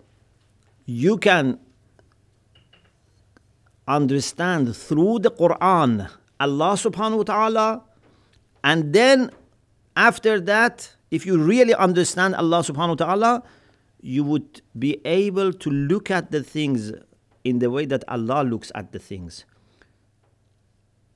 you 0.86 1.17
can 1.17 1.59
understand 3.88 4.75
through 4.75 5.19
the 5.19 5.31
Quran 5.31 6.09
Allah 6.39 6.73
subhanahu 6.73 7.17
wa 7.17 7.23
ta'ala, 7.23 7.81
and 8.63 8.93
then 8.93 9.31
after 9.95 10.39
that, 10.41 10.95
if 11.12 11.25
you 11.25 11.38
really 11.38 11.73
understand 11.75 12.36
Allah 12.36 12.59
subhanahu 12.59 12.99
wa 12.99 13.05
ta'ala, 13.05 13.43
you 14.01 14.23
would 14.23 14.62
be 14.77 14.99
able 15.05 15.53
to 15.53 15.69
look 15.69 16.12
at 16.12 16.31
the 16.31 16.43
things 16.43 16.91
in 17.43 17.59
the 17.59 17.69
way 17.69 17.86
that 17.86 18.03
Allah 18.07 18.43
looks 18.43 18.71
at 18.75 18.91
the 18.91 18.99
things. 18.99 19.45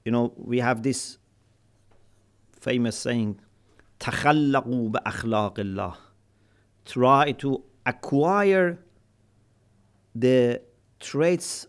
You 0.05 0.11
know, 0.11 0.33
we 0.37 0.59
have 0.59 0.83
this 0.83 1.17
famous 2.51 2.97
saying, 2.97 3.39
تخلقوا 3.99 4.91
بأخلاق 4.91 5.59
الله. 5.59 5.95
Try 6.85 7.31
to 7.33 7.63
acquire 7.85 8.79
the 10.15 10.61
traits 10.99 11.67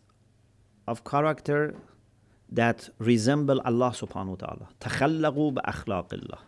of 0.87 1.05
character 1.05 1.75
that 2.51 2.89
resemble 2.99 3.61
Allah 3.61 3.91
subhanahu 3.91 4.41
wa 4.41 4.47
ta'ala. 4.47 4.69
تخلقوا 4.81 5.53
بأخلاق 5.55 6.09
الله. 6.15 6.39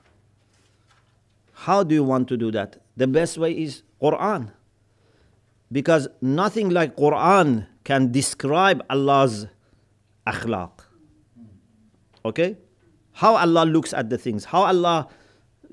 How 1.53 1.83
do 1.83 1.95
you 1.95 2.05
want 2.05 2.29
to 2.29 2.37
do 2.37 2.51
that? 2.53 2.81
The 2.97 3.07
best 3.07 3.37
way 3.37 3.53
is 3.53 3.83
Quran. 4.01 4.53
Because 5.71 6.09
nothing 6.21 6.71
like 6.71 6.97
Quran 6.97 7.67
can 7.85 8.11
describe 8.11 8.83
Allah's 8.89 9.47
akhlaq. 10.27 10.71
Okay? 12.25 12.57
How 13.13 13.37
Allah 13.37 13.65
looks 13.65 13.93
at 13.93 14.09
the 14.09 14.19
things, 14.19 14.47
how 14.47 14.63
Allah 14.63 15.09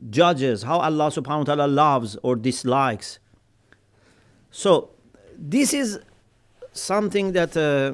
judges, 0.09 0.63
how 0.63 0.79
Allah 0.79 1.07
subhanahu 1.07 1.39
wa 1.39 1.43
ta'ala 1.55 1.67
loves 1.67 2.17
or 2.21 2.35
dislikes. 2.35 3.19
So, 4.51 4.91
this 5.37 5.73
is 5.73 5.99
something 6.73 7.31
that 7.33 7.55
uh, 7.55 7.93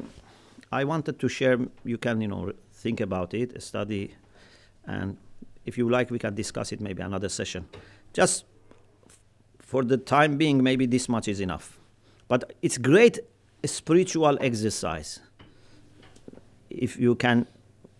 I 0.70 0.84
wanted 0.84 1.18
to 1.18 1.28
share. 1.28 1.58
You 1.84 1.98
can, 1.98 2.20
you 2.20 2.28
know, 2.28 2.52
think 2.72 3.00
about 3.00 3.34
it, 3.34 3.62
study, 3.62 4.14
and 4.86 5.16
if 5.64 5.76
you 5.76 5.88
like, 5.88 6.10
we 6.10 6.18
can 6.18 6.34
discuss 6.34 6.72
it 6.72 6.80
maybe 6.80 7.02
another 7.02 7.28
session. 7.28 7.68
Just 8.12 8.44
for 9.58 9.84
the 9.84 9.98
time 9.98 10.38
being, 10.38 10.62
maybe 10.62 10.86
this 10.86 11.08
much 11.08 11.28
is 11.28 11.40
enough. 11.40 11.78
But 12.26 12.54
it's 12.62 12.78
great 12.78 13.18
spiritual 13.64 14.38
exercise 14.40 15.20
if 16.70 16.98
you 16.98 17.14
can 17.14 17.46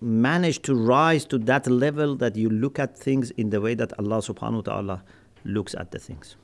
manage 0.01 0.63
to 0.63 0.75
rise 0.75 1.25
to 1.27 1.39
that 1.39 1.67
level 1.67 2.15
that 2.17 2.37
you 2.37 2.49
look 2.49 2.79
at 2.79 2.97
things 2.97 3.31
in 3.33 3.51
the 3.51 3.61
way 3.61 3.75
that 3.75 3.93
Allah 3.99 4.19
subhanahu 4.19 4.55
wa 4.55 4.61
ta'ala 4.61 5.03
looks 5.45 5.75
at 5.75 5.91
the 5.91 5.99
things. 5.99 6.37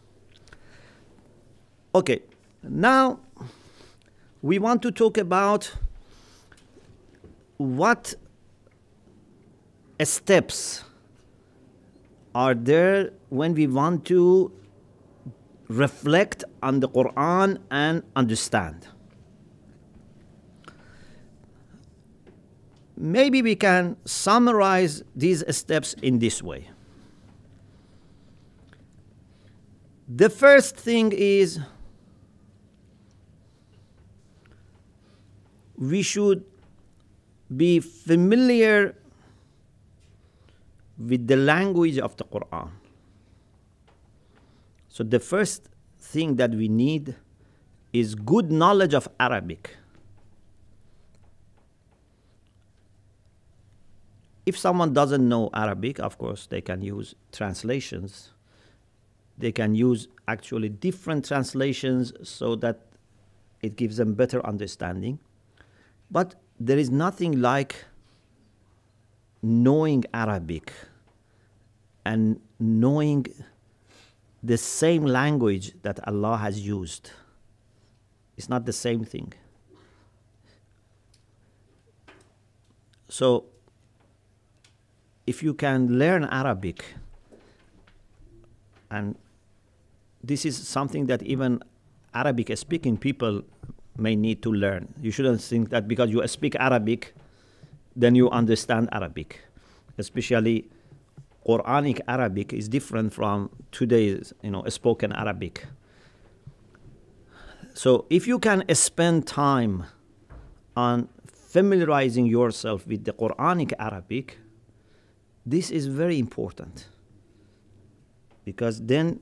Okay, 1.95 2.21
now 2.63 3.21
we 4.43 4.59
want 4.59 4.83
to 4.83 4.91
talk 4.91 5.17
about 5.17 5.73
what 7.57 8.14
steps 10.03 10.85
are 12.35 12.55
there 12.55 13.11
when 13.29 13.55
we 13.55 13.67
want 13.67 14.05
to 14.07 14.53
reflect 15.69 16.45
on 16.62 16.81
the 16.81 16.88
Quran 16.88 17.59
and 17.71 18.03
understand. 18.17 18.88
Maybe 22.97 23.43
we 23.43 23.57
can 23.57 23.97
summarize 24.05 25.03
these 25.14 25.45
steps 25.57 25.95
in 26.03 26.19
this 26.19 26.43
way. 26.43 26.71
The 30.09 30.29
first 30.31 30.77
thing 30.77 31.12
is 31.12 31.59
we 35.77 36.03
should 36.03 36.45
be 37.57 37.81
familiar 37.81 38.97
with 40.99 41.27
the 41.27 41.37
language 41.37 41.99
of 41.99 42.17
the 42.17 42.25
Quran. 42.25 42.71
So, 44.88 45.03
the 45.03 45.19
first 45.19 45.69
thing 45.99 46.37
that 46.37 46.51
we 46.53 46.69
need 46.69 47.17
is 47.93 48.14
good 48.14 48.51
knowledge 48.51 48.95
of 48.95 49.09
Arabic. 49.19 49.77
If 54.47 54.59
someone 54.59 54.93
doesn't 54.93 55.27
know 55.27 55.51
Arabic, 55.55 55.99
of 55.99 56.19
course, 56.19 56.47
they 56.47 56.61
can 56.61 56.83
use 56.83 57.14
translations. 57.33 58.33
They 59.38 59.53
can 59.53 59.75
use 59.75 60.07
actually 60.29 60.69
different 60.69 61.25
translations 61.25 62.12
so 62.23 62.55
that 62.57 62.83
it 63.62 63.77
gives 63.77 63.97
them 63.97 64.14
better 64.14 64.45
understanding. 64.47 65.19
But 66.11 66.35
there 66.59 66.79
is 66.79 66.90
nothing 66.90 67.40
like 67.40 67.85
knowing 69.43 70.05
Arabic 70.12 70.73
and 72.05 72.40
knowing 72.59 73.27
the 74.43 74.57
same 74.57 75.05
language 75.05 75.73
that 75.83 76.07
Allah 76.07 76.37
has 76.37 76.61
used. 76.61 77.11
It's 78.37 78.49
not 78.49 78.67
the 78.67 78.73
same 78.73 79.05
thing. 79.05 79.33
So, 83.09 83.47
if 85.27 85.43
you 85.43 85.55
can 85.55 85.99
learn 85.99 86.25
Arabic, 86.25 86.85
and 88.90 89.17
this 90.23 90.45
is 90.45 90.57
something 90.57 91.07
that 91.07 91.23
even 91.23 91.62
Arabic 92.12 92.57
speaking 92.57 92.97
people 92.97 93.43
may 93.97 94.17
need 94.17 94.43
to 94.43 94.53
learn. 94.53 94.93
You 95.01 95.11
shouldn't 95.11 95.41
think 95.41 95.71
that 95.71 95.87
because 95.89 96.11
you 96.11 96.27
speak 96.27 96.57
Arabic, 96.57 97.15
then 97.95 98.15
you 98.15 98.31
understand 98.31 98.89
Arabic. 98.93 99.41
Especially 99.99 100.69
Quranic 101.47 102.01
Arabic 102.09 102.53
is 102.53 102.69
different 102.69 103.13
from 103.13 103.51
today's, 103.71 104.33
you 104.43 104.51
know, 104.51 104.65
spoken 104.69 105.13
Arabic. 105.13 105.67
So 107.75 108.07
if 108.09 108.27
you 108.27 108.39
can 108.39 108.65
spend 108.75 109.27
time 109.27 109.85
on 110.77 111.09
familiarizing 111.27 112.27
yourself 112.27 112.87
with 112.87 113.05
the 113.05 113.13
Quranic 113.13 113.73
Arabic, 113.79 114.39
this 115.45 115.71
is 115.71 115.87
very 115.87 116.19
important 116.19 116.89
because 118.45 118.81
then 118.81 119.21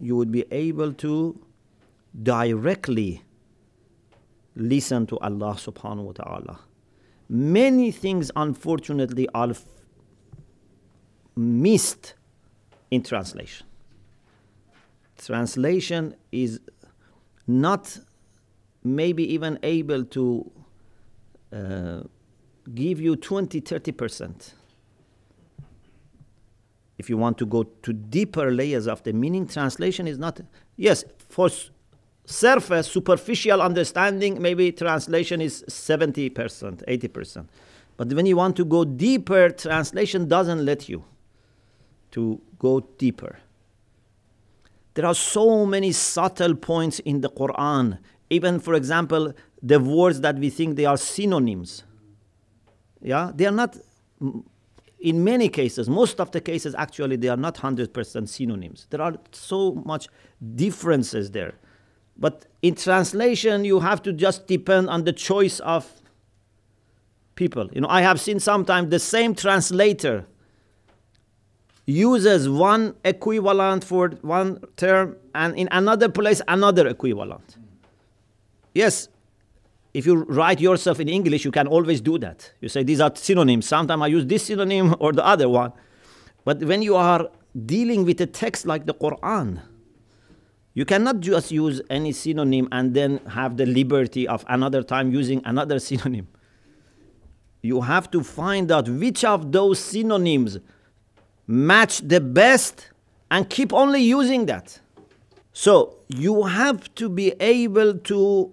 you 0.00 0.16
would 0.16 0.32
be 0.32 0.44
able 0.50 0.92
to 0.92 1.38
directly 2.22 3.22
listen 4.56 5.06
to 5.06 5.18
Allah 5.18 5.54
subhanahu 5.54 6.04
wa 6.04 6.12
ta'ala. 6.12 6.60
Many 7.28 7.90
things, 7.90 8.30
unfortunately, 8.36 9.28
are 9.34 9.54
missed 11.36 12.14
in 12.90 13.02
translation. 13.02 13.66
Translation 15.16 16.14
is 16.30 16.60
not 17.46 17.98
maybe 18.82 19.32
even 19.32 19.58
able 19.62 20.04
to 20.04 20.50
uh, 21.52 22.00
give 22.74 23.00
you 23.00 23.16
20 23.16 23.60
30% 23.60 24.52
if 26.98 27.10
you 27.10 27.16
want 27.16 27.38
to 27.38 27.46
go 27.46 27.64
to 27.64 27.92
deeper 27.92 28.50
layers 28.50 28.86
of 28.86 29.02
the 29.02 29.12
meaning 29.12 29.46
translation 29.46 30.06
is 30.06 30.18
not 30.18 30.40
yes 30.76 31.04
for 31.28 31.48
surface, 32.24 32.86
superficial 32.88 33.60
understanding, 33.60 34.40
maybe 34.40 34.72
translation 34.72 35.40
is 35.40 35.64
70%, 35.68 36.32
80%. 36.32 37.46
But 37.96 38.12
when 38.12 38.26
you 38.26 38.36
want 38.36 38.56
to 38.56 38.64
go 38.64 38.84
deeper, 38.84 39.50
translation 39.50 40.26
doesn't 40.28 40.64
let 40.64 40.88
you 40.88 41.04
to 42.12 42.40
go 42.58 42.80
deeper. 42.98 43.38
There 44.94 45.06
are 45.06 45.14
so 45.14 45.66
many 45.66 45.92
subtle 45.92 46.54
points 46.54 47.00
in 47.00 47.20
the 47.20 47.28
Quran. 47.28 47.98
Even, 48.30 48.60
for 48.60 48.74
example, 48.74 49.32
the 49.62 49.80
words 49.80 50.20
that 50.20 50.36
we 50.36 50.50
think 50.50 50.76
they 50.76 50.86
are 50.86 50.96
synonyms. 50.96 51.84
Yeah, 53.02 53.32
they 53.34 53.46
are 53.46 53.52
not, 53.52 53.76
in 55.00 55.24
many 55.24 55.48
cases, 55.48 55.88
most 55.88 56.20
of 56.20 56.30
the 56.30 56.40
cases, 56.40 56.74
actually, 56.76 57.16
they 57.16 57.28
are 57.28 57.36
not 57.36 57.56
100% 57.56 58.28
synonyms. 58.28 58.86
There 58.90 59.02
are 59.02 59.16
so 59.32 59.74
much 59.84 60.08
differences 60.54 61.30
there. 61.30 61.54
But 62.16 62.46
in 62.62 62.74
translation, 62.76 63.64
you 63.64 63.80
have 63.80 64.02
to 64.02 64.12
just 64.12 64.46
depend 64.46 64.88
on 64.88 65.04
the 65.04 65.12
choice 65.12 65.60
of 65.60 65.90
people. 67.34 67.68
You 67.72 67.80
know, 67.80 67.88
I 67.88 68.02
have 68.02 68.20
seen 68.20 68.40
sometimes 68.40 68.90
the 68.90 68.98
same 68.98 69.34
translator 69.34 70.26
uses 71.86 72.48
one 72.48 72.94
equivalent 73.04 73.84
for 73.84 74.08
one 74.22 74.62
term 74.76 75.16
and 75.34 75.56
in 75.56 75.68
another 75.70 76.08
place 76.08 76.40
another 76.48 76.86
equivalent. 76.88 77.56
Yes, 78.72 79.08
if 79.92 80.06
you 80.06 80.24
write 80.24 80.60
yourself 80.60 80.98
in 80.98 81.08
English, 81.08 81.44
you 81.44 81.50
can 81.50 81.66
always 81.68 82.00
do 82.00 82.18
that. 82.18 82.52
You 82.60 82.68
say 82.68 82.82
these 82.82 83.00
are 83.00 83.12
synonyms. 83.14 83.66
Sometimes 83.66 84.02
I 84.02 84.06
use 84.08 84.26
this 84.26 84.46
synonym 84.46 84.94
or 85.00 85.12
the 85.12 85.24
other 85.24 85.48
one. 85.48 85.72
But 86.44 86.60
when 86.60 86.82
you 86.82 86.96
are 86.96 87.28
dealing 87.66 88.04
with 88.04 88.20
a 88.20 88.26
text 88.26 88.66
like 88.66 88.86
the 88.86 88.94
Quran, 88.94 89.60
You 90.74 90.84
cannot 90.84 91.20
just 91.20 91.50
use 91.52 91.80
any 91.88 92.12
synonym 92.12 92.68
and 92.72 92.94
then 92.94 93.18
have 93.28 93.56
the 93.56 93.64
liberty 93.64 94.26
of 94.26 94.44
another 94.48 94.82
time 94.82 95.12
using 95.12 95.40
another 95.44 95.78
synonym. 95.88 96.28
You 97.62 97.80
have 97.80 98.10
to 98.10 98.22
find 98.22 98.70
out 98.70 98.88
which 98.88 99.24
of 99.24 99.52
those 99.52 99.78
synonyms 99.78 100.58
match 101.46 102.00
the 102.00 102.20
best 102.20 102.90
and 103.30 103.48
keep 103.48 103.72
only 103.72 104.02
using 104.02 104.46
that. 104.46 104.80
So 105.52 105.98
you 106.08 106.42
have 106.42 106.94
to 106.96 107.08
be 107.08 107.30
able 107.40 107.98
to 107.98 108.52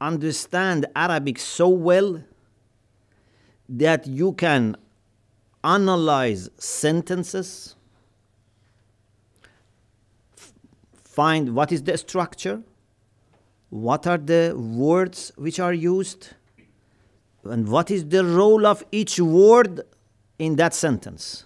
understand 0.00 0.86
Arabic 0.96 1.38
so 1.38 1.68
well 1.68 2.22
that 3.68 4.06
you 4.06 4.32
can 4.32 4.76
analyze 5.64 6.50
sentences, 6.58 7.76
find 11.11 11.55
what 11.55 11.71
is 11.71 11.83
the 11.83 11.97
structure, 11.97 12.61
what 13.69 14.07
are 14.07 14.17
the 14.17 14.53
words 14.55 15.31
which 15.35 15.59
are 15.59 15.73
used, 15.73 16.29
and 17.43 17.67
what 17.67 17.91
is 17.91 18.05
the 18.05 18.23
role 18.23 18.65
of 18.65 18.83
each 18.91 19.19
word 19.19 19.81
in 20.39 20.55
that 20.57 20.73
sentence. 20.73 21.45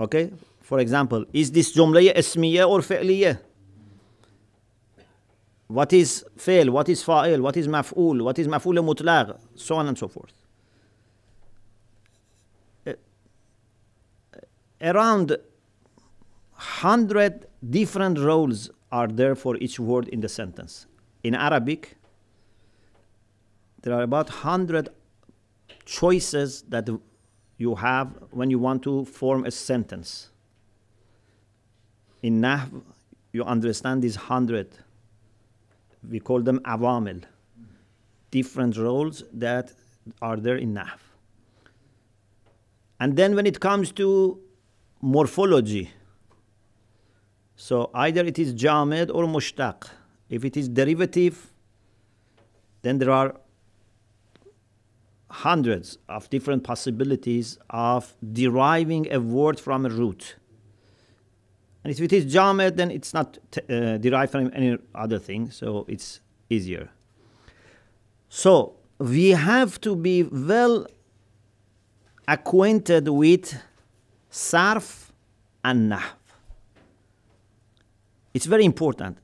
Okay? 0.00 0.32
For 0.60 0.78
example, 0.80 1.24
is 1.32 1.52
this 1.52 1.72
جملة 1.72 2.12
اسمية 2.12 2.68
or 2.68 2.80
فعلية? 2.80 3.38
What 5.68 5.92
is 5.92 6.24
فعل? 6.36 6.70
What 6.70 6.88
is 6.88 7.02
فاعل? 7.02 7.40
What 7.40 7.56
is 7.56 7.66
مفعول? 7.68 8.22
What 8.22 8.38
is 8.38 8.46
مفعول 8.46 8.84
مطلق? 8.84 9.38
So 9.54 9.76
on 9.76 9.88
and 9.88 9.98
so 9.98 10.08
forth. 10.08 10.32
Uh, 12.86 12.92
Around 14.80 15.36
100 16.56 17.46
different 17.67 18.19
roles 18.19 18.69
are 18.91 19.07
there 19.07 19.35
for 19.35 19.55
each 19.57 19.79
word 19.79 20.07
in 20.09 20.21
the 20.21 20.29
sentence. 20.29 20.87
In 21.23 21.35
Arabic, 21.35 21.97
there 23.81 23.93
are 23.93 24.03
about 24.03 24.29
100 24.29 24.89
choices 25.85 26.63
that 26.69 26.89
you 27.57 27.75
have 27.75 28.07
when 28.31 28.49
you 28.49 28.59
want 28.59 28.83
to 28.83 29.05
form 29.05 29.45
a 29.45 29.51
sentence. 29.51 30.29
In 32.21 32.41
Nahv, 32.41 32.81
you 33.33 33.43
understand 33.43 34.01
these 34.01 34.17
100. 34.17 34.77
We 36.09 36.19
call 36.19 36.41
them 36.41 36.59
awamil, 36.59 37.23
different 38.29 38.77
roles 38.77 39.23
that 39.33 39.73
are 40.21 40.37
there 40.37 40.57
in 40.57 40.73
Nahv. 40.73 40.99
And 42.99 43.15
then 43.15 43.35
when 43.35 43.47
it 43.47 43.59
comes 43.59 43.91
to 43.93 44.39
morphology, 45.01 45.91
so 47.67 47.91
either 47.93 48.25
it 48.25 48.39
is 48.39 48.55
jamid 48.55 49.11
or 49.13 49.25
mushtaq. 49.25 49.87
If 50.29 50.43
it 50.43 50.57
is 50.57 50.67
derivative, 50.67 51.53
then 52.81 52.97
there 52.97 53.11
are 53.11 53.35
hundreds 55.29 55.99
of 56.09 56.27
different 56.31 56.63
possibilities 56.63 57.59
of 57.69 58.15
deriving 58.33 59.13
a 59.13 59.19
word 59.19 59.59
from 59.59 59.85
a 59.85 59.89
root. 59.89 60.37
And 61.83 61.93
if 61.93 62.01
it 62.01 62.11
is 62.11 62.25
jamid, 62.33 62.77
then 62.77 62.89
it's 62.89 63.13
not 63.13 63.37
uh, 63.69 63.97
derived 63.99 64.31
from 64.31 64.49
any 64.55 64.79
other 64.95 65.19
thing, 65.19 65.51
so 65.51 65.85
it's 65.87 66.19
easier. 66.49 66.89
So 68.27 68.73
we 68.97 69.29
have 69.29 69.79
to 69.81 69.95
be 69.95 70.23
well 70.23 70.87
acquainted 72.27 73.07
with 73.07 73.61
sarf 74.31 75.11
and 75.63 75.91
nahv. 75.91 76.20
It's 78.33 78.45
very 78.45 78.65
important. 78.65 79.17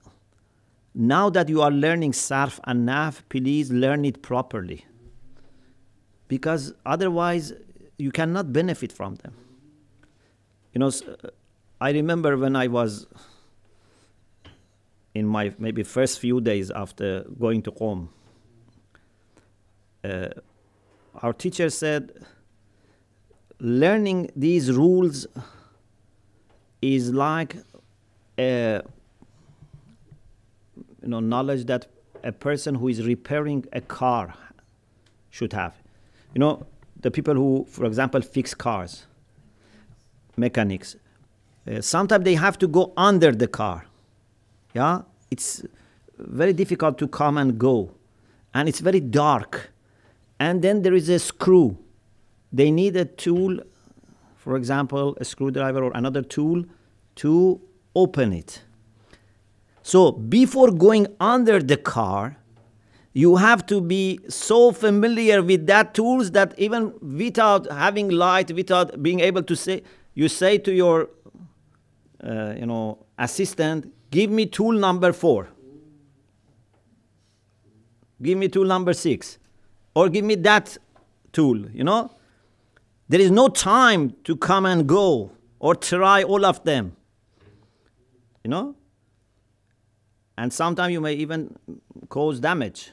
Now 0.93 1.29
that 1.29 1.47
you 1.47 1.61
are 1.61 1.71
learning 1.71 2.13
sarf 2.13 2.59
and 2.63 2.87
nahv, 2.87 3.21
please 3.29 3.71
learn 3.71 4.03
it 4.03 4.21
properly 4.21 4.85
because 6.27 6.73
otherwise 6.85 7.53
you 7.97 8.11
cannot 8.11 8.51
benefit 8.51 8.91
from 8.91 9.15
them. 9.15 9.33
You 10.73 10.79
know, 10.79 10.91
I 11.79 11.91
remember 11.91 12.37
when 12.37 12.55
I 12.55 12.67
was 12.67 13.07
in 15.13 15.25
my 15.27 15.53
maybe 15.57 15.83
first 15.83 16.19
few 16.19 16.41
days 16.41 16.69
after 16.69 17.23
going 17.39 17.61
to 17.63 17.71
Qom, 17.71 18.09
uh, 20.03 20.27
our 21.15 21.33
teacher 21.33 21.69
said, 21.69 22.11
learning 23.59 24.29
these 24.35 24.71
rules 24.71 25.25
is 26.81 27.11
like 27.11 27.55
a 28.37 28.81
you 31.01 31.09
know 31.09 31.19
knowledge 31.19 31.65
that 31.65 31.87
a 32.23 32.31
person 32.31 32.75
who 32.75 32.87
is 32.87 33.05
repairing 33.05 33.65
a 33.73 33.81
car 33.81 34.33
should 35.29 35.53
have. 35.53 35.75
You 36.33 36.39
know, 36.39 36.65
the 36.99 37.11
people 37.11 37.35
who, 37.35 37.65
for 37.69 37.85
example, 37.85 38.21
fix 38.21 38.53
cars, 38.53 39.05
mechanics, 40.35 40.95
uh, 41.67 41.81
sometimes 41.81 42.23
they 42.23 42.35
have 42.35 42.57
to 42.59 42.67
go 42.67 42.93
under 42.97 43.31
the 43.31 43.47
car. 43.47 43.85
Yeah, 44.73 45.01
it's 45.31 45.63
very 46.17 46.53
difficult 46.53 46.97
to 46.99 47.07
come 47.07 47.37
and 47.37 47.57
go, 47.57 47.91
and 48.53 48.67
it's 48.67 48.79
very 48.79 48.99
dark. 48.99 49.71
And 50.39 50.61
then 50.61 50.81
there 50.83 50.93
is 50.93 51.09
a 51.09 51.19
screw. 51.19 51.77
They 52.51 52.71
need 52.71 52.95
a 52.95 53.05
tool, 53.05 53.59
for 54.35 54.55
example, 54.55 55.17
a 55.19 55.25
screwdriver 55.25 55.83
or 55.83 55.91
another 55.95 56.21
tool 56.21 56.63
to 57.15 57.59
open 57.95 58.33
it. 58.33 58.61
So 59.87 60.11
before 60.11 60.71
going 60.71 61.07
under 61.17 61.63
the 61.63 61.77
car, 61.77 62.35
you 63.13 63.37
have 63.37 63.65
to 63.67 63.79
be 63.79 64.19
so 64.27 64.73
familiar 64.73 65.41
with 65.41 65.65
that 65.67 65.93
tools 65.93 66.31
that 66.31 66.53
even 66.59 66.93
without 67.01 67.71
having 67.71 68.09
light, 68.09 68.51
without 68.51 69.01
being 69.01 69.21
able 69.21 69.43
to 69.43 69.55
say, 69.55 69.83
you 70.13 70.27
say 70.27 70.57
to 70.57 70.73
your, 70.73 71.09
uh, 72.21 72.53
you 72.59 72.65
know, 72.65 73.05
assistant, 73.17 73.89
give 74.11 74.29
me 74.29 74.45
tool 74.45 74.73
number 74.73 75.13
four. 75.13 75.47
Give 78.21 78.37
me 78.37 78.49
tool 78.49 78.65
number 78.65 78.91
six. 78.91 79.37
Or 79.95 80.09
give 80.09 80.25
me 80.25 80.35
that 80.35 80.77
tool, 81.31 81.71
you 81.71 81.85
know? 81.85 82.11
There 83.07 83.21
is 83.21 83.31
no 83.31 83.47
time 83.47 84.17
to 84.25 84.35
come 84.35 84.65
and 84.65 84.85
go 84.85 85.31
or 85.59 85.75
try 85.75 86.23
all 86.23 86.45
of 86.45 86.61
them. 86.65 86.97
You 88.43 88.49
know? 88.49 88.75
And 90.37 90.53
sometimes 90.53 90.93
you 90.93 91.01
may 91.01 91.13
even 91.13 91.55
cause 92.09 92.39
damage. 92.39 92.91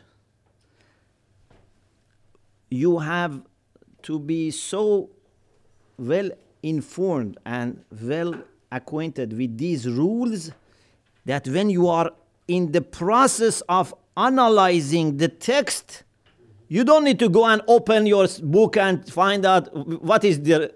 You 2.70 2.98
have 2.98 3.42
to 4.02 4.18
be 4.18 4.50
so 4.50 5.10
well 5.98 6.30
informed 6.62 7.38
and 7.44 7.84
well 8.02 8.34
acquainted 8.72 9.36
with 9.36 9.56
these 9.58 9.86
rules 9.86 10.50
that 11.26 11.46
when 11.46 11.70
you 11.70 11.88
are 11.88 12.10
in 12.48 12.72
the 12.72 12.80
process 12.80 13.60
of 13.68 13.94
analyzing 14.16 15.16
the 15.16 15.28
text, 15.28 16.02
you 16.68 16.84
don't 16.84 17.04
need 17.04 17.18
to 17.18 17.28
go 17.28 17.44
and 17.46 17.62
open 17.68 18.06
your 18.06 18.26
book 18.42 18.76
and 18.76 19.10
find 19.12 19.44
out 19.44 19.68
what 20.02 20.24
is 20.24 20.40
the 20.42 20.74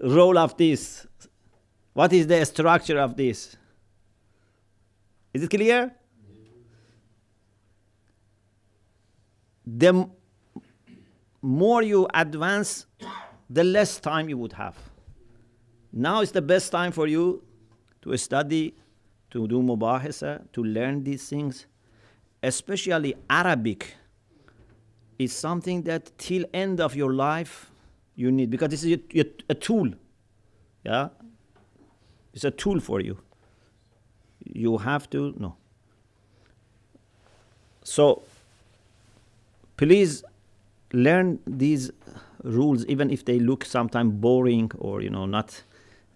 role 0.00 0.38
of 0.38 0.56
this, 0.56 1.06
what 1.92 2.12
is 2.12 2.26
the 2.26 2.44
structure 2.44 2.98
of 2.98 3.16
this. 3.16 3.56
Is 5.32 5.42
it 5.42 5.50
clear? 5.50 5.94
The 9.66 10.08
more 11.40 11.82
you 11.82 12.08
advance, 12.12 12.86
the 13.48 13.64
less 13.64 13.98
time 14.00 14.28
you 14.28 14.38
would 14.38 14.52
have. 14.52 14.76
Now 15.92 16.20
is 16.20 16.32
the 16.32 16.42
best 16.42 16.72
time 16.72 16.92
for 16.92 17.06
you 17.06 17.42
to 18.02 18.16
study, 18.16 18.74
to 19.30 19.46
do 19.46 19.60
mubahasa, 19.62 20.50
to 20.52 20.64
learn 20.64 21.04
these 21.04 21.28
things. 21.28 21.66
Especially 22.42 23.14
Arabic 23.28 23.94
is 25.18 25.32
something 25.32 25.82
that 25.82 26.10
till 26.18 26.44
end 26.52 26.80
of 26.80 26.96
your 26.96 27.12
life 27.12 27.70
you 28.14 28.32
need 28.32 28.50
because 28.50 28.70
this 28.70 28.84
is 28.84 28.98
a, 28.98 29.20
a, 29.20 29.24
a 29.50 29.54
tool. 29.54 29.90
Yeah, 30.84 31.10
it's 32.32 32.44
a 32.44 32.50
tool 32.50 32.80
for 32.80 33.00
you. 33.00 33.18
You 34.44 34.78
have 34.78 35.08
to 35.10 35.34
no. 35.38 35.56
So 37.84 38.22
please 39.76 40.22
learn 40.92 41.40
these 41.46 41.90
rules 42.42 42.84
even 42.86 43.10
if 43.10 43.24
they 43.24 43.38
look 43.38 43.64
sometimes 43.64 44.12
boring 44.14 44.70
or 44.78 45.00
you 45.00 45.10
know 45.10 45.26
not 45.26 45.62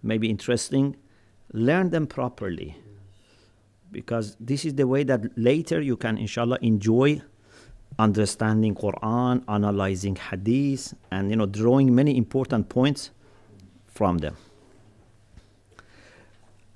maybe 0.03 0.29
interesting 0.29 0.95
learn 1.53 1.89
them 1.89 2.05
properly 2.05 2.77
because 3.91 4.35
this 4.39 4.65
is 4.65 4.75
the 4.75 4.85
way 4.85 5.03
that 5.03 5.21
later 5.37 5.81
you 5.81 5.95
can 5.95 6.17
inshallah 6.17 6.57
enjoy 6.61 7.21
understanding 7.97 8.75
quran 8.75 9.41
analyzing 9.47 10.15
hadith 10.15 10.93
and 11.11 11.29
you 11.29 11.35
know 11.35 11.45
drawing 11.45 11.95
many 11.95 12.17
important 12.17 12.67
points 12.69 13.11
from 13.87 14.19
them 14.19 14.35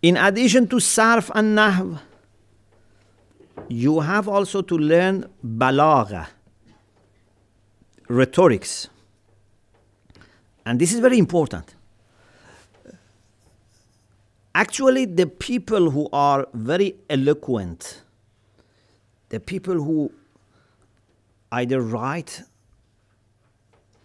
In 0.01 0.17
addition 0.17 0.67
to 0.67 0.77
sarf 0.77 1.29
and 1.35 1.57
nahv, 1.57 1.99
you 3.69 3.99
have 3.99 4.27
also 4.27 4.61
to 4.61 4.77
learn 4.77 5.29
balagha, 5.45 6.27
rhetorics. 8.07 8.89
And 10.65 10.79
this 10.79 10.93
is 10.93 10.99
very 10.99 11.19
important. 11.19 11.75
Actually, 14.53 15.05
the 15.05 15.27
people 15.27 15.91
who 15.91 16.09
are 16.11 16.47
very 16.53 16.95
eloquent, 17.09 18.01
the 19.29 19.39
people 19.39 19.75
who 19.75 20.11
either 21.51 21.79
write 21.79 22.43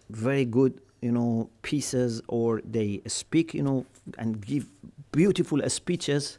very 0.09 0.45
good, 0.45 0.79
you 1.01 1.11
know, 1.11 1.49
pieces 1.63 2.21
or 2.27 2.61
they 2.63 3.01
speak, 3.07 3.53
you 3.53 3.63
know, 3.63 3.85
and 4.17 4.45
give 4.45 4.67
beautiful 5.11 5.61
speeches, 5.69 6.37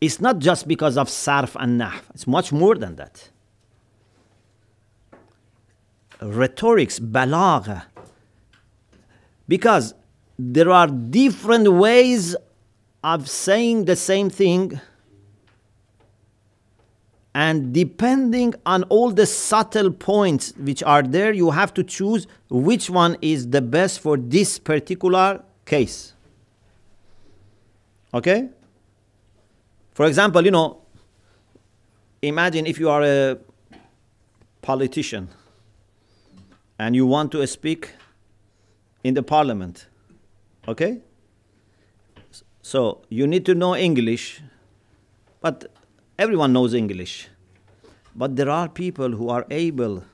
it's 0.00 0.20
not 0.20 0.38
just 0.38 0.68
because 0.68 0.96
of 0.96 1.08
sarf 1.08 1.56
and 1.58 1.80
nahv. 1.80 2.02
It's 2.14 2.26
much 2.26 2.52
more 2.52 2.74
than 2.74 2.96
that. 2.96 3.30
Rhetorics, 6.20 6.98
balagha. 6.98 7.84
Because 9.46 9.94
there 10.38 10.70
are 10.70 10.86
different 10.86 11.72
ways 11.72 12.36
of 13.02 13.28
saying 13.28 13.84
the 13.84 13.96
same 13.96 14.30
thing 14.30 14.80
and 17.34 17.72
depending 17.72 18.54
on 18.66 18.82
all 18.84 19.10
the 19.12 19.26
subtle 19.26 19.92
points 19.92 20.52
which 20.56 20.82
are 20.82 21.02
there 21.02 21.32
you 21.32 21.50
have 21.50 21.72
to 21.72 21.84
choose 21.84 22.26
which 22.50 22.90
one 22.90 23.16
is 23.22 23.50
the 23.50 23.62
best 23.62 24.00
for 24.00 24.16
this 24.16 24.58
particular 24.58 25.42
case 25.64 26.14
okay 28.18 28.48
for 29.92 30.06
example 30.06 30.44
you 30.44 30.50
know 30.50 30.68
imagine 32.22 32.66
if 32.66 32.78
you 32.78 32.90
are 32.90 33.02
a 33.02 33.38
politician 34.62 35.28
and 36.78 36.94
you 36.94 37.06
want 37.06 37.32
to 37.32 37.46
speak 37.46 37.92
in 39.04 39.14
the 39.14 39.22
parliament 39.22 39.86
okay 40.66 40.92
so 42.68 43.00
you 43.08 43.26
need 43.26 43.46
to 43.46 43.54
know 43.54 43.74
English, 43.74 44.42
but 45.40 45.72
everyone 46.18 46.52
knows 46.52 46.74
English. 46.74 47.30
But 48.14 48.36
there 48.36 48.50
are 48.50 48.68
people 48.68 49.12
who 49.12 49.30
are 49.30 49.46
able 49.48 50.04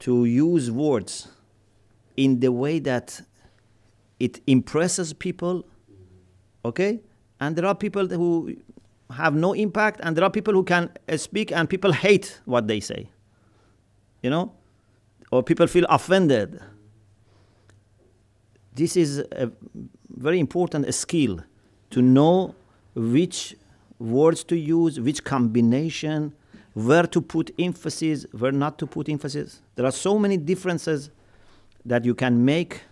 to 0.00 0.24
use 0.24 0.72
words 0.72 1.28
in 2.16 2.40
the 2.40 2.50
way 2.50 2.80
that 2.80 3.20
it 4.18 4.40
impresses 4.48 5.12
people, 5.12 5.66
okay? 6.64 6.98
And 7.40 7.56
there 7.56 7.66
are 7.66 7.74
people 7.74 8.08
who 8.08 8.56
have 9.10 9.34
no 9.34 9.52
impact, 9.52 10.00
and 10.02 10.16
there 10.16 10.24
are 10.24 10.30
people 10.30 10.52
who 10.52 10.64
can 10.64 10.90
uh, 11.08 11.16
speak 11.16 11.50
and 11.52 11.68
people 11.68 11.92
hate 11.92 12.40
what 12.44 12.66
they 12.66 12.80
say, 12.80 13.08
you 14.22 14.30
know? 14.30 14.52
Or 15.30 15.42
people 15.42 15.66
feel 15.66 15.86
offended. 15.88 16.60
This 18.74 18.96
is 18.96 19.18
a 19.32 19.50
very 20.08 20.38
important 20.40 20.92
skill 20.94 21.40
to 21.90 22.02
know 22.02 22.54
which 22.94 23.56
words 23.98 24.44
to 24.44 24.56
use, 24.56 25.00
which 25.00 25.24
combination, 25.24 26.32
where 26.74 27.06
to 27.06 27.20
put 27.20 27.50
emphasis, 27.58 28.26
where 28.32 28.52
not 28.52 28.78
to 28.78 28.86
put 28.86 29.08
emphasis. 29.08 29.62
There 29.74 29.86
are 29.86 29.92
so 29.92 30.18
many 30.18 30.36
differences 30.36 31.10
that 31.84 32.04
you 32.04 32.14
can 32.14 32.44
make, 32.44 32.82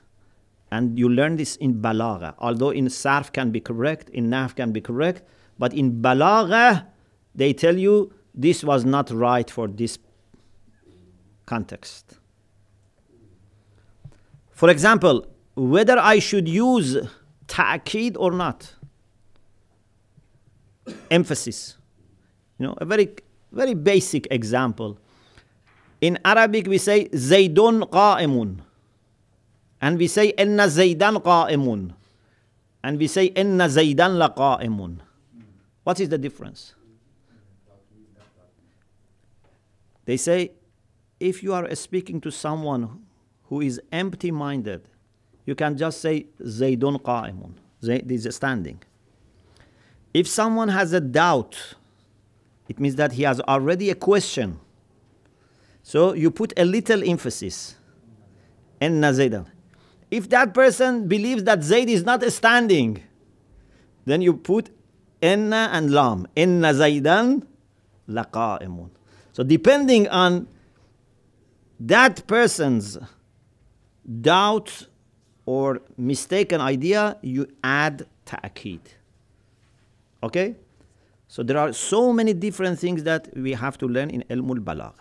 and 0.71 0.99
you 0.99 1.09
learn 1.09 1.37
this 1.37 1.57
in 1.57 1.81
balagha. 1.81 2.35
Although 2.39 2.71
in 2.71 2.87
sarf 2.87 3.33
can 3.33 3.51
be 3.51 3.61
correct, 3.61 4.09
in 4.11 4.29
naf 4.31 4.55
can 4.57 4.73
be 4.73 4.81
correct, 4.81 5.23
but 5.59 5.73
in 5.73 6.03
balagha, 6.03 6.87
they 7.35 7.53
tell 7.53 7.77
you 7.77 8.13
this 8.35 8.65
was 8.65 8.85
not 8.85 9.11
right 9.11 9.51
for 9.51 9.69
this 9.69 9.99
context. 11.47 12.19
For 14.51 14.71
example, 14.71 15.27
whether 15.55 15.99
I 15.99 16.19
should 16.19 16.49
use 16.49 16.97
ta'kid 17.47 18.17
or 18.19 18.33
not 18.33 18.75
emphasis. 21.11 21.77
You 22.59 22.69
know, 22.69 22.75
a 22.79 22.85
very, 22.85 23.09
very 23.53 23.75
basic 23.75 24.27
example. 24.31 24.99
In 26.01 26.19
Arabic, 26.25 26.67
we 26.67 26.79
say 26.79 27.09
Zaydun 27.09 27.91
qa'imun. 27.91 28.61
And 29.87 29.99
we 29.99 30.09
say 30.09 30.31
Inna 30.31 30.65
Zaydan 30.65 31.23
qa'imun. 31.23 31.95
And 32.83 32.99
we 32.99 33.07
say 33.07 33.27
Inna 33.27 33.67
Zaydan 33.67 34.19
la 34.19 34.29
qa'imun. 34.31 34.99
What 35.85 36.01
is 36.01 36.09
the 36.09 36.19
difference? 36.19 36.75
They 40.05 40.17
say 40.17 40.51
if 41.21 41.41
you 41.41 41.55
are 41.55 41.73
speaking 41.77 42.21
to 42.23 42.33
someone 42.33 43.05
who 43.45 43.61
is 43.61 43.81
empty 43.93 44.33
minded, 44.33 44.83
you 45.45 45.55
can 45.55 45.77
just 45.77 46.01
say 46.01 46.27
Zaydun 46.43 47.01
qa'imun. 47.01 47.53
Zayd 47.81 48.11
is 48.11 48.27
standing. 48.35 48.83
If 50.13 50.27
someone 50.27 50.71
has 50.71 50.93
a 50.95 51.01
doubt, 51.01 51.77
it 52.69 52.81
means 52.81 52.97
that 52.97 53.13
he 53.13 53.23
has 53.23 53.41
already 53.43 53.91
a 53.91 53.95
question. 53.95 54.59
So 55.85 56.13
you 56.13 56.33
put 56.33 56.53
a 56.57 56.65
little 56.65 57.09
emphasis. 57.09 57.77
in 58.81 59.01
Zaidan. 59.01 59.47
If 60.11 60.29
that 60.31 60.55
person 60.55 61.09
believes 61.09 61.45
that 61.45 61.63
Zaid 61.63 61.89
is 61.89 62.05
not 62.05 62.23
standing, 62.33 63.03
then 64.05 64.23
you 64.23 64.35
put 64.35 64.71
inna 65.21 65.69
and 65.73 65.91
lam. 65.91 66.27
Inna 66.37 66.69
Zaidan 66.69 67.45
laqa'imun. 68.09 68.91
So 69.33 69.43
depending 69.43 70.09
on 70.09 70.49
that 71.81 72.27
person's 72.27 72.99
doubt 74.21 74.87
or 75.45 75.83
mistaken 75.97 76.61
idea, 76.61 77.19
you 77.23 77.49
add 77.63 78.07
ta'kid. 78.25 78.81
Okay? 80.23 80.57
So 81.29 81.43
there 81.43 81.59
are 81.59 81.73
so 81.73 82.13
many 82.13 82.33
different 82.33 82.79
things 82.79 83.03
that 83.03 83.29
we 83.37 83.53
have 83.53 83.77
to 83.79 83.89
learn 83.89 84.11
in 84.11 84.25
Ilmul 84.31 84.61
Balagh. 84.61 84.95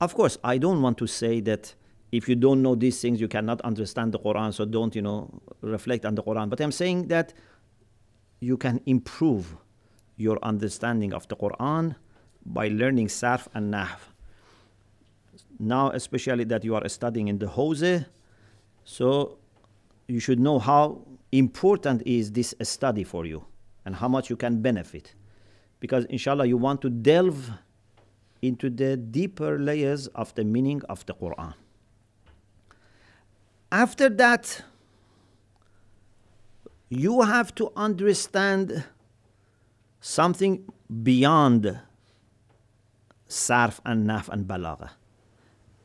Of 0.00 0.14
course, 0.14 0.38
I 0.42 0.58
don't 0.58 0.82
want 0.82 0.98
to 0.98 1.06
say 1.06 1.40
that 1.40 1.74
if 2.16 2.30
you 2.30 2.34
don't 2.34 2.62
know 2.62 2.74
these 2.74 2.98
things, 2.98 3.20
you 3.20 3.28
cannot 3.28 3.60
understand 3.60 4.12
the 4.12 4.18
Quran, 4.18 4.54
so 4.54 4.64
don't, 4.64 4.96
you 4.96 5.02
know, 5.02 5.28
reflect 5.60 6.06
on 6.06 6.14
the 6.14 6.22
Quran. 6.22 6.48
But 6.48 6.62
I'm 6.62 6.72
saying 6.72 7.08
that 7.08 7.34
you 8.40 8.56
can 8.56 8.80
improve 8.86 9.54
your 10.16 10.38
understanding 10.42 11.12
of 11.12 11.28
the 11.28 11.36
Quran 11.36 11.94
by 12.46 12.68
learning 12.68 13.08
Sarf 13.08 13.48
and 13.52 13.74
Nahv. 13.74 13.98
Now, 15.58 15.90
especially 15.90 16.44
that 16.44 16.64
you 16.64 16.74
are 16.74 16.88
studying 16.88 17.28
in 17.28 17.38
the 17.38 17.46
Hawza, 17.46 18.06
so 18.84 19.36
you 20.08 20.20
should 20.20 20.40
know 20.40 20.58
how 20.58 21.02
important 21.32 22.02
is 22.06 22.32
this 22.32 22.54
study 22.62 23.04
for 23.04 23.26
you 23.26 23.44
and 23.84 23.94
how 23.94 24.08
much 24.08 24.30
you 24.30 24.36
can 24.36 24.62
benefit. 24.62 25.14
Because 25.80 26.06
inshallah, 26.06 26.46
you 26.46 26.56
want 26.56 26.80
to 26.80 26.88
delve 26.88 27.50
into 28.40 28.70
the 28.70 28.96
deeper 28.96 29.58
layers 29.58 30.06
of 30.08 30.34
the 30.34 30.44
meaning 30.44 30.80
of 30.88 31.04
the 31.04 31.12
Quran. 31.12 31.52
After 33.70 34.08
that, 34.08 34.62
you 36.88 37.22
have 37.22 37.54
to 37.56 37.72
understand 37.76 38.84
something 40.00 40.64
beyond 41.02 41.80
sarf 43.28 43.80
and 43.84 44.06
naf 44.08 44.28
and 44.28 44.46
balagha. 44.46 44.90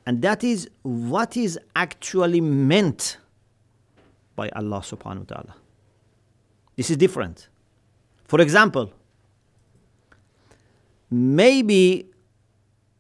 And 0.06 0.22
that 0.22 0.44
is 0.44 0.70
what 0.84 1.36
is 1.38 1.60
actually 1.76 2.42
meant 2.42 3.18
by 4.36 4.50
Allah 4.50 4.80
subhanahu 4.80 5.30
wa 5.30 5.36
ta'ala. 5.36 5.56
This 6.76 6.90
is 6.90 6.98
different. 6.98 7.50
For 8.26 8.42
example, 8.42 8.92
maybe 11.10 12.10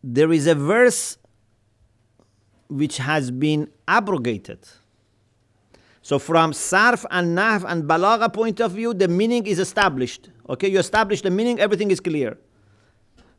there 0.03 0.31
is 0.31 0.47
a 0.47 0.55
verse 0.55 1.17
which 2.67 2.97
has 2.97 3.31
been 3.31 3.69
abrogated. 3.87 4.59
So 6.01 6.17
from 6.17 6.51
sarf 6.51 7.05
and 7.11 7.37
nahv 7.37 7.63
and 7.67 7.83
balagha 7.83 8.33
point 8.33 8.59
of 8.59 8.71
view, 8.71 8.93
the 8.93 9.07
meaning 9.07 9.45
is 9.45 9.59
established. 9.59 10.29
Okay, 10.49 10.67
you 10.67 10.79
establish 10.79 11.21
the 11.21 11.29
meaning, 11.29 11.59
everything 11.59 11.91
is 11.91 11.99
clear. 11.99 12.37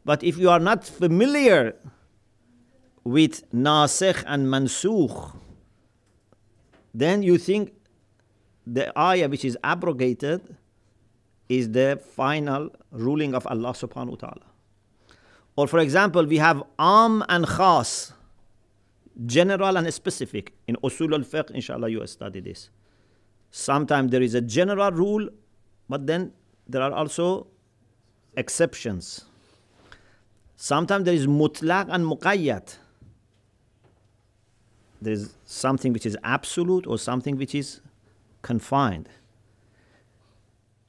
But 0.05 0.23
if 0.23 0.39
you 0.39 0.51
are 0.51 0.61
not 0.61 0.85
familiar 0.85 1.75
with 3.05 3.51
nasikh 3.53 4.23
and 4.27 4.47
mansukh, 4.47 5.37
then 6.95 7.23
you 7.23 7.39
think 7.39 7.73
the 8.67 8.97
ayah 8.99 9.29
which 9.29 9.45
is 9.45 9.59
abrogated 9.65 10.57
is 11.49 11.71
the 11.71 12.01
final 12.15 12.71
ruling 12.91 13.35
of 13.35 13.47
Allah 13.47 13.73
subhanahu 13.73 14.11
wa 14.11 14.17
ta'ala. 14.17 14.47
Or 15.57 15.67
for 15.67 15.81
example, 15.81 16.25
we 16.25 16.39
have 16.39 16.63
am 16.79 17.25
and 17.29 17.45
khas, 17.45 18.13
general 19.27 19.77
and 19.77 19.93
specific. 19.93 20.53
In 20.67 20.77
usul 20.77 21.13
al-fiqh, 21.13 21.51
inshallah, 21.51 21.89
you 21.89 22.07
study 22.07 22.41
this. 22.41 22.71
Sometimes 23.51 24.11
there 24.11 24.23
is 24.23 24.35
a 24.35 24.41
general 24.41 24.91
rule, 24.91 25.29
but 25.89 26.07
then 26.07 26.33
there 26.67 26.83
are 26.83 26.93
also 26.93 27.47
exceptions. 28.37 29.25
Sometimes 30.57 31.05
there 31.05 31.15
is 31.15 31.27
mutlaq 31.27 31.89
and 31.91 32.05
muqayyad. 32.05 32.77
There 35.03 35.13
is 35.13 35.35
something 35.45 35.93
which 35.93 36.07
is 36.07 36.17
absolute 36.23 36.87
or 36.87 36.99
something 36.99 37.37
which 37.37 37.55
is 37.55 37.81
confined. 38.41 39.09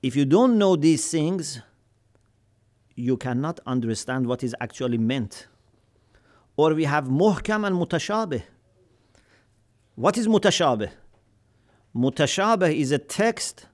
If 0.01 0.15
you 0.15 0.25
don't 0.25 0.57
know 0.57 0.75
these 0.75 1.09
things, 1.09 1.61
you 2.95 3.17
cannot 3.17 3.59
understand 3.65 4.27
what 4.27 4.43
is 4.43 4.55
actually 4.61 4.99
meant. 4.99 5.47
Or 6.55 6.73
we 6.73 6.83
have 6.83 7.05
muhkam 7.05 7.65
and 7.65 7.75
mutashabih. 7.75 8.43
What 9.95 10.17
is 10.17 10.27
mutashabih? 10.27 10.91
Mutashabih 11.95 12.75
is 12.75 12.91
a 12.91 12.97
text 12.97 13.67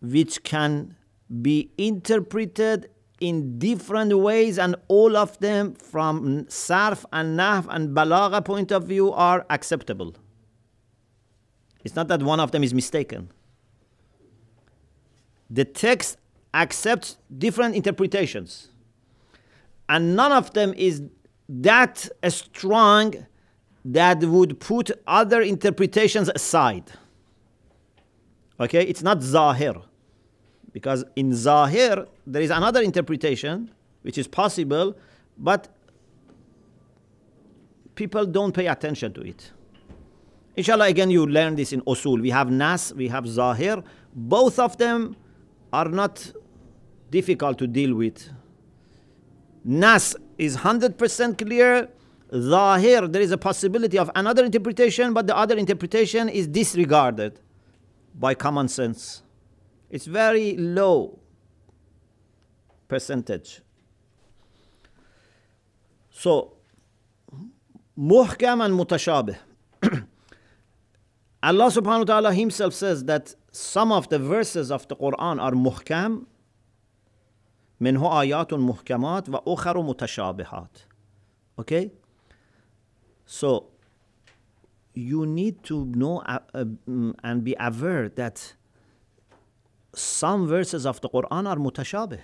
which 0.00 0.42
can 0.42 0.96
be 1.42 1.70
interpreted 1.76 2.90
in 3.20 3.58
different 3.58 4.16
ways 4.16 4.58
and 4.58 4.76
all 4.86 5.16
of 5.16 5.38
them 5.40 5.74
from 5.74 6.44
sarf 6.46 7.04
and 7.12 7.38
nahf 7.38 7.66
and 7.68 7.94
balagha 7.96 8.44
point 8.44 8.70
of 8.70 8.84
view 8.84 9.12
are 9.12 9.44
acceptable. 9.50 10.14
It's 11.84 11.96
not 11.96 12.08
that 12.08 12.22
one 12.22 12.38
of 12.38 12.52
them 12.52 12.62
is 12.62 12.72
mistaken. 12.72 13.30
The 15.50 15.64
text 15.64 16.18
accepts 16.54 17.16
different 17.36 17.74
interpretations 17.74 18.68
and 19.88 20.14
none 20.14 20.32
of 20.32 20.52
them 20.52 20.74
is 20.76 21.02
that 21.48 22.08
strong 22.28 23.26
that 23.84 24.22
would 24.22 24.60
put 24.60 24.90
other 25.06 25.40
interpretations 25.40 26.28
aside. 26.34 26.90
Okay, 28.60 28.82
it's 28.82 29.02
not 29.02 29.22
zahir. 29.22 29.74
Because 30.72 31.04
in 31.16 31.34
zahir, 31.34 32.06
there 32.26 32.42
is 32.42 32.50
another 32.50 32.82
interpretation 32.82 33.70
which 34.02 34.18
is 34.18 34.28
possible, 34.28 34.96
but 35.38 35.68
people 37.94 38.26
don't 38.26 38.52
pay 38.52 38.66
attention 38.66 39.12
to 39.14 39.22
it. 39.22 39.50
Inshallah, 40.56 40.86
again, 40.86 41.10
you 41.10 41.26
learn 41.26 41.54
this 41.54 41.72
in 41.72 41.80
usul. 41.82 42.20
We 42.20 42.30
have 42.30 42.50
nas, 42.50 42.92
we 42.94 43.08
have 43.08 43.26
zahir. 43.26 43.82
Both 44.14 44.58
of 44.58 44.76
them 44.76 45.16
are 45.72 45.88
not 45.88 46.32
difficult 47.10 47.58
to 47.58 47.66
deal 47.66 47.94
with. 47.94 48.28
Nas 49.64 50.16
is 50.38 50.56
100% 50.56 51.36
clear. 51.36 51.88
Zahir, 52.32 53.08
there 53.08 53.22
is 53.22 53.32
a 53.32 53.38
possibility 53.38 53.98
of 53.98 54.10
another 54.14 54.44
interpretation, 54.44 55.12
but 55.12 55.26
the 55.26 55.36
other 55.36 55.56
interpretation 55.56 56.28
is 56.28 56.46
disregarded 56.46 57.40
by 58.14 58.34
common 58.34 58.68
sense. 58.68 59.22
It's 59.90 60.04
very 60.06 60.56
low 60.56 61.18
percentage. 62.86 63.62
So, 66.10 66.54
muhkam 67.98 68.64
and 68.64 68.74
mutashabih. 68.78 69.36
Allah 71.42 71.66
subhanahu 71.66 72.00
wa 72.00 72.04
ta'ala 72.04 72.34
himself 72.34 72.74
says 72.74 73.04
that 73.04 73.34
some 73.52 73.92
of 73.92 74.08
the 74.08 74.18
verses 74.18 74.70
of 74.70 74.86
the 74.88 74.96
Quran 74.96 75.40
are 75.40 75.52
muhkam 75.52 76.26
منه 77.79 78.21
آيات 78.21 78.53
محكمات 78.53 79.29
وأخر 79.29 79.81
متشابهات 79.81 80.77
okay 81.61 81.91
so 83.25 83.73
you 84.93 85.25
need 85.25 85.63
to 85.63 85.85
know 85.85 86.19
uh, 86.19 86.39
uh, 86.53 86.65
and 87.23 87.43
be 87.43 87.55
aware 87.59 88.09
that 88.09 88.53
some 89.95 90.47
verses 90.47 90.85
of 90.85 91.01
the 91.01 91.09
Quran 91.09 91.47
are 91.47 91.55
mutashabih. 91.55 92.19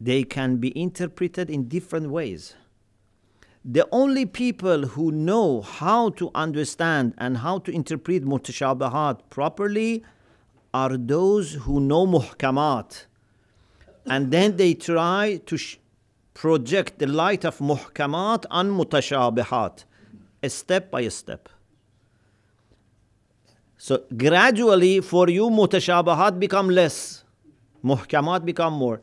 They 0.00 0.24
can 0.24 0.56
be 0.56 0.76
interpreted 0.78 1.50
in 1.50 1.68
different 1.68 2.10
ways. 2.10 2.54
The 3.64 3.88
only 3.90 4.26
people 4.26 4.88
who 4.88 5.10
know 5.10 5.62
how 5.62 6.10
to 6.10 6.30
understand 6.34 7.14
and 7.16 7.38
how 7.38 7.58
to 7.60 7.72
interpret 7.72 8.24
mutashabihat 8.24 9.30
properly 9.30 10.04
are 10.74 10.96
those 10.96 11.54
who 11.54 11.80
know 11.80 12.06
muhkamat. 12.06 13.06
And 14.09 14.31
then 14.31 14.57
they 14.57 14.73
try 14.73 15.39
to 15.45 15.57
project 16.33 16.99
the 16.99 17.07
light 17.07 17.45
of 17.45 17.57
muhkamat 17.59 18.45
on 18.49 18.71
mutashabihat 18.71 19.83
step 20.47 20.89
by 20.89 21.07
step. 21.09 21.49
So 23.77 24.03
gradually 24.15 25.01
for 25.01 25.29
you 25.29 25.49
mutashabihat 25.49 26.39
become 26.39 26.69
less, 26.69 27.23
muhkamat 27.83 28.45
become 28.45 28.73
more. 28.73 29.01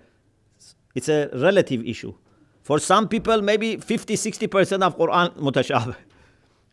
It's 0.94 1.08
a 1.08 1.28
relative 1.34 1.84
issue. 1.84 2.14
For 2.62 2.78
some 2.78 3.06
people 3.08 3.42
maybe 3.42 3.76
50 3.76 4.16
60% 4.16 4.82
of 4.82 4.96
Quran 4.96 5.36
mutashabah. 5.36 5.96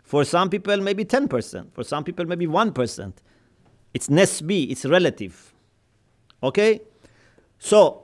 For 0.04 0.24
some 0.24 0.50
people 0.50 0.78
maybe 0.78 1.06
10%. 1.06 1.74
For 1.74 1.84
some 1.84 2.04
people 2.04 2.26
maybe 2.26 2.48
1%. 2.48 3.14
It's 3.94 4.08
nesbi, 4.08 4.72
it's 4.72 4.86
relative. 4.86 5.54
Okay? 6.42 6.82
So 7.60 8.03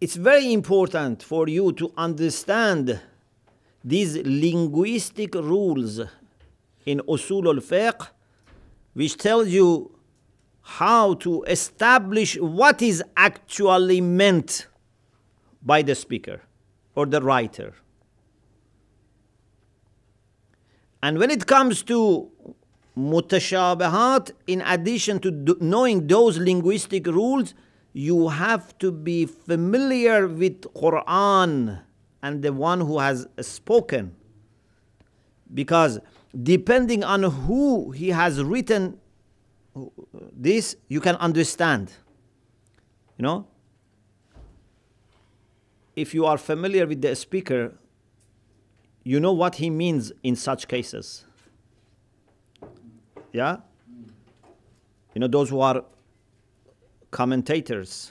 it's 0.00 0.16
very 0.16 0.52
important 0.52 1.22
for 1.22 1.48
you 1.48 1.72
to 1.72 1.92
understand 1.96 3.00
these 3.82 4.16
linguistic 4.24 5.34
rules 5.34 6.00
in 6.86 7.00
usul 7.08 7.46
al-fiqh 7.46 8.08
which 8.94 9.16
tells 9.16 9.48
you 9.48 9.90
how 10.62 11.14
to 11.14 11.42
establish 11.44 12.38
what 12.38 12.80
is 12.80 13.02
actually 13.16 14.00
meant 14.00 14.66
by 15.62 15.82
the 15.82 15.94
speaker 15.94 16.40
or 16.94 17.04
the 17.06 17.20
writer. 17.20 17.74
And 21.02 21.18
when 21.18 21.30
it 21.30 21.46
comes 21.46 21.82
to 21.82 22.30
mutashabahat, 22.96 24.30
in 24.46 24.62
addition 24.62 25.18
to 25.20 25.56
knowing 25.60 26.06
those 26.06 26.38
linguistic 26.38 27.06
rules, 27.06 27.52
you 27.96 28.28
have 28.28 28.76
to 28.80 28.90
be 28.90 29.24
familiar 29.24 30.26
with 30.26 30.62
Quran 30.74 31.80
and 32.22 32.42
the 32.42 32.52
one 32.52 32.80
who 32.80 32.98
has 32.98 33.28
spoken. 33.40 34.16
Because 35.54 36.00
depending 36.42 37.04
on 37.04 37.22
who 37.22 37.92
he 37.92 38.08
has 38.08 38.42
written 38.42 38.98
this, 40.32 40.76
you 40.88 41.00
can 41.00 41.14
understand. 41.16 41.92
You 43.16 43.22
know? 43.22 43.46
If 45.94 46.12
you 46.12 46.26
are 46.26 46.36
familiar 46.36 46.88
with 46.88 47.00
the 47.00 47.14
speaker, 47.14 47.74
you 49.04 49.20
know 49.20 49.32
what 49.32 49.54
he 49.56 49.70
means 49.70 50.10
in 50.24 50.34
such 50.34 50.66
cases. 50.66 51.24
Yeah? 53.32 53.58
You 55.14 55.20
know, 55.20 55.28
those 55.28 55.50
who 55.50 55.60
are 55.60 55.84
commentators 57.14 58.10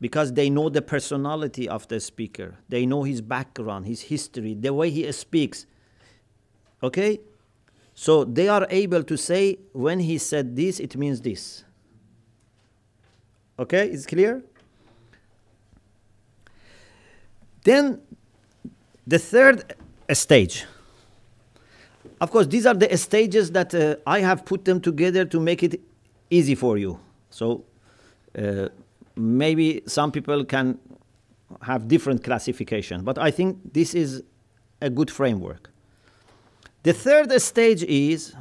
because 0.00 0.32
they 0.32 0.50
know 0.50 0.68
the 0.68 0.82
personality 0.82 1.68
of 1.68 1.86
the 1.86 2.00
speaker. 2.00 2.56
They 2.68 2.84
know 2.84 3.04
his 3.04 3.20
background, 3.20 3.86
his 3.86 4.00
history, 4.02 4.54
the 4.54 4.74
way 4.74 4.90
he 4.90 5.10
speaks. 5.12 5.64
Okay? 6.82 7.20
So 7.94 8.24
they 8.24 8.48
are 8.48 8.66
able 8.68 9.04
to 9.04 9.16
say, 9.16 9.58
when 9.72 10.00
he 10.00 10.18
said 10.18 10.56
this, 10.56 10.80
it 10.80 10.96
means 10.96 11.20
this. 11.20 11.62
Okay? 13.60 13.92
Is 13.92 14.06
clear? 14.06 14.42
Then 17.62 18.02
the 19.06 19.20
third 19.20 19.72
stage. 20.12 20.66
Of 22.20 22.32
course, 22.32 22.48
these 22.48 22.66
are 22.66 22.74
the 22.74 22.94
stages 22.96 23.52
that 23.52 23.72
uh, 23.72 23.96
I 24.04 24.18
have 24.18 24.44
put 24.44 24.64
them 24.64 24.80
together 24.80 25.24
to 25.26 25.38
make 25.38 25.62
it 25.62 25.80
easy 26.28 26.56
for 26.56 26.76
you. 26.76 26.98
So, 27.36 27.64
uh, 28.38 28.68
maybe 29.14 29.82
some 29.86 30.10
people 30.10 30.42
can 30.46 30.78
have 31.60 31.86
different 31.86 32.24
classification, 32.24 33.04
but 33.04 33.18
I 33.18 33.30
think 33.30 33.74
this 33.74 33.94
is 33.94 34.22
a 34.80 34.88
good 34.88 35.10
framework. 35.10 35.70
The 36.82 36.94
third 36.94 37.30
stage 37.42 37.82
is 37.82 38.34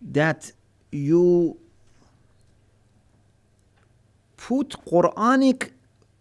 that 0.00 0.52
you 0.90 1.58
put 4.38 4.70
Quranic 4.86 5.72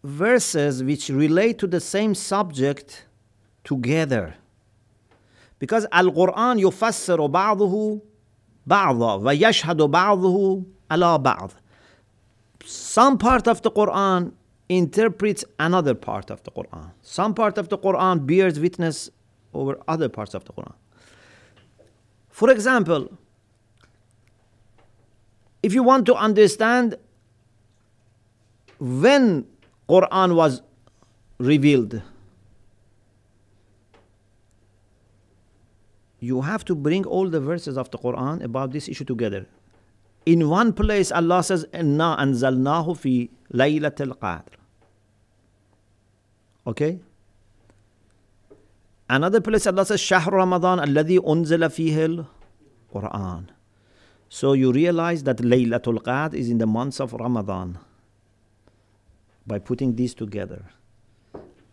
verses 0.04 0.84
which 0.84 1.08
relate 1.08 1.60
to 1.60 1.68
the 1.68 1.80
same 1.80 2.14
subject 2.14 3.06
together. 3.64 4.36
Because 5.61 5.87
Al-Quran 5.93 6.59
يفسر 6.59 7.27
بعضه 7.27 8.01
بعضا 8.67 9.15
ويشهد 9.15 9.83
بعضه 9.83 10.63
على 10.91 11.19
بعض 11.19 11.51
some 12.65 13.17
part 13.17 13.47
of 13.47 13.63
the 13.63 13.71
Quran 13.71 14.33
interprets 14.69 15.45
another 15.61 15.95
part 15.95 16.31
of 16.31 16.43
the 16.43 16.51
Quran 16.51 16.91
some 17.03 17.35
part 17.35 17.59
of 17.59 17.69
the 17.69 17.79
Quran 17.79 18.27
bears 18.27 18.59
witness 18.59 19.11
over 19.55 19.79
other 19.89 20.09
parts 20.09 20.35
of 20.35 20.45
the 20.45 20.53
Quran 20.53 20.75
For 22.37 22.51
example, 22.51 23.17
if 25.63 25.73
you 25.73 25.83
want 25.83 26.05
to 26.05 26.15
understand 26.15 26.97
when 28.79 29.47
Quran 29.89 30.35
was 30.37 30.61
revealed, 31.39 32.03
you 36.22 36.42
have 36.42 36.64
to 36.66 36.76
bring 36.76 37.04
all 37.04 37.28
the 37.28 37.42
verses 37.42 37.78
of 37.78 37.92
the 37.92 37.98
Quran 37.98 38.42
about 38.44 38.72
this 38.72 38.88
issue 38.88 39.04
together. 39.04 39.46
In 40.26 40.48
one 40.48 40.72
place, 40.72 41.12
Allah 41.12 41.44
says, 41.44 41.66
"Inna 41.74 42.16
anzalnahu 42.26 42.96
fi 42.96 43.30
laylatil 43.52 44.14
qadr." 44.26 44.60
Okay. 46.74 47.00
Another 49.10 49.42
place, 49.42 49.66
Allah 49.68 49.86
says, 49.86 50.00
"Shahr 50.00 50.30
Ramadan 50.32 50.78
alladhi 50.80 51.18
unzila 51.18 51.74
fihi 51.78 52.06
al-Quran." 52.10 53.50
So 54.30 54.54
you 54.54 54.72
realize 54.72 55.24
that 55.24 55.40
Laylatul 55.40 56.02
Qadr 56.04 56.36
is 56.36 56.50
in 56.50 56.58
the 56.58 56.66
months 56.66 57.02
of 57.02 57.12
Ramadan 57.12 57.80
by 59.46 59.60
putting 59.60 59.98
these 59.98 60.14
together. 60.14 60.72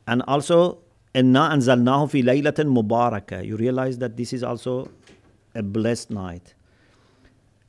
And 0.09 0.23
also, 0.27 0.79
Inna 1.19 1.49
anzalnahu 1.55 2.11
fi 2.11 2.23
laylatin 2.23 2.69
mubarakah. 2.79 3.45
You 3.45 3.57
realize 3.57 3.99
that 3.99 4.17
this 4.17 4.33
is 4.33 4.43
also 4.45 4.89
a 5.55 5.63
blessed 5.63 6.11
night. 6.11 6.55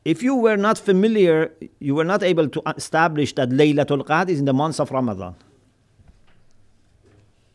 If 0.05 0.21
you 0.23 0.35
were 0.35 0.57
not 0.57 0.77
familiar, 0.77 1.51
you 1.79 1.95
were 1.95 2.03
not 2.03 2.23
able 2.23 2.47
to 2.49 2.61
establish 2.77 3.33
that 3.33 3.49
Laylatul 3.49 4.05
Qadr 4.05 4.29
is 4.29 4.39
in 4.39 4.45
the 4.45 4.53
months 4.53 4.79
of 4.79 4.91
Ramadan. 4.91 5.35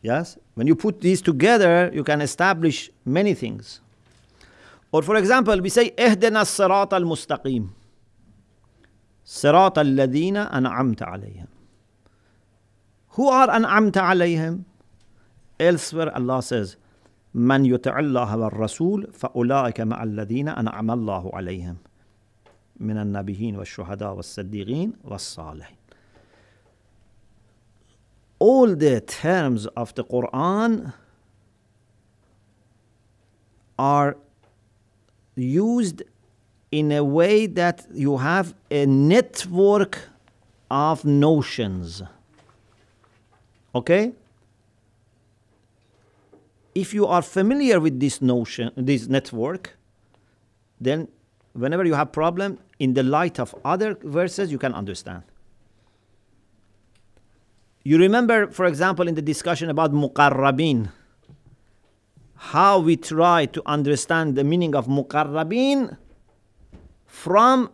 Yes? 0.01 0.37
When 0.53 0.67
you 0.67 0.75
put 0.75 1.01
these 1.01 1.21
together, 1.21 1.89
you 1.93 2.03
can 2.03 2.21
establish 2.21 2.91
many 3.05 3.33
things. 3.33 3.81
Or 4.91 5.01
for 5.01 5.15
example, 5.15 5.59
we 5.59 5.69
say, 5.69 5.91
اهدنا 5.99 6.41
الصراط 6.41 6.93
المستقيم 6.93 7.69
صراط 9.25 9.79
الذين 9.79 10.37
أنعمت 10.37 11.03
عليهم 11.03 11.47
Who 13.17 13.29
are 13.29 13.49
أنعمت 13.49 13.97
عليهم? 13.97 14.63
Elsewhere 15.58 16.10
Allah 16.14 16.42
says, 16.42 16.76
من 17.34 17.64
يطع 17.64 17.98
الله 17.98 18.36
والرسول 18.36 19.12
فأولئك 19.12 19.80
مع 19.80 20.02
الذين 20.02 20.48
أنعم 20.48 20.90
الله 20.90 21.30
عليهم 21.34 21.76
من 22.80 22.98
النبيين 22.98 23.56
والشهداء 23.56 24.14
والصديقين 24.14 24.92
والصالحين 25.04 25.76
All 28.40 28.74
the 28.74 29.00
terms 29.02 29.66
of 29.76 29.94
the 29.94 30.02
Quran 30.02 30.94
are 33.78 34.16
used 35.36 36.02
in 36.72 36.90
a 36.90 37.04
way 37.04 37.46
that 37.46 37.86
you 37.92 38.16
have 38.16 38.54
a 38.70 38.86
network 38.86 39.98
of 40.70 41.04
notions. 41.04 42.02
Okay? 43.74 44.12
If 46.75 46.93
you 46.93 47.07
are 47.07 47.21
familiar 47.21 47.79
with 47.79 47.99
this 48.01 48.21
notion, 48.21 48.71
this 48.75 49.07
network, 49.07 49.77
then 50.79 51.07
whenever 51.53 51.85
you 51.85 51.93
have 51.93 52.11
problem, 52.11 52.59
in 52.79 52.93
the 52.93 53.03
light 53.03 53.39
of 53.39 53.55
other 53.63 53.97
verses, 54.03 54.51
you 54.51 54.57
can 54.57 54.73
understand. 54.73 55.23
You 57.83 57.97
remember, 57.97 58.47
for 58.51 58.65
example, 58.65 59.07
in 59.07 59.15
the 59.15 59.21
discussion 59.21 59.69
about 59.69 59.93
muqarrabin, 59.93 60.91
how 62.35 62.79
we 62.79 62.97
try 62.97 63.45
to 63.45 63.61
understand 63.65 64.35
the 64.35 64.43
meaning 64.43 64.75
of 64.75 64.87
muqarrabin 64.87 65.97
from 67.05 67.71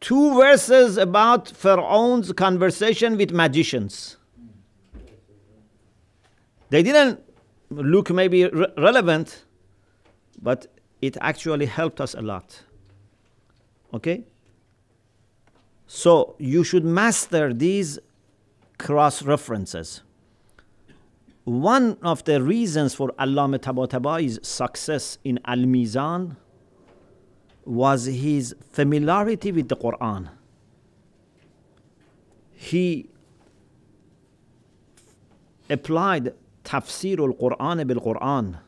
two 0.00 0.34
verses 0.34 0.96
about 0.96 1.48
Pharaoh's 1.48 2.32
conversation 2.32 3.16
with 3.16 3.30
magicians. 3.30 4.16
They 6.70 6.82
didn't 6.82 7.20
look 7.70 8.10
maybe 8.10 8.46
re- 8.46 8.66
relevant, 8.76 9.44
but 10.42 10.66
it 11.00 11.16
actually 11.20 11.66
helped 11.66 12.00
us 12.00 12.14
a 12.14 12.22
lot. 12.22 12.62
Okay? 13.94 14.24
So 15.86 16.36
you 16.38 16.62
should 16.64 16.84
master 16.84 17.52
these 17.52 17.98
cross 18.78 19.22
references 19.22 20.02
one 21.44 21.96
of 22.02 22.22
the 22.24 22.40
reasons 22.40 22.94
for 22.94 23.08
Allama 23.18 23.58
Tabatabai's 23.58 24.46
success 24.46 25.18
in 25.24 25.40
Al 25.44 25.58
Mizan 25.58 26.36
was 27.64 28.04
his 28.04 28.54
familiarity 28.70 29.50
with 29.50 29.68
the 29.68 29.76
Quran. 29.76 30.28
He 32.52 33.08
applied 35.68 36.34
tafsir 36.64 37.18
al 37.18 37.32
Quran 37.34 37.86
bil 37.86 38.00
Quran, 38.00 38.58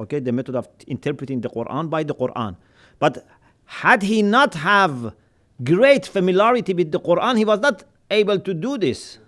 okay, 0.00 0.20
the 0.20 0.32
method 0.32 0.54
of 0.54 0.68
interpreting 0.86 1.40
the 1.40 1.48
Quran 1.48 1.90
by 1.90 2.02
the 2.02 2.14
Quran. 2.14 2.56
But 2.98 3.26
had 3.64 4.02
he 4.02 4.22
not 4.22 4.54
have 4.54 5.14
great 5.62 6.06
familiarity 6.06 6.74
with 6.74 6.92
the 6.92 7.00
Quran, 7.00 7.38
he 7.38 7.44
was 7.44 7.60
not 7.60 7.84
able 8.10 8.38
to 8.40 8.54
do 8.54 8.78
this. 8.78 9.18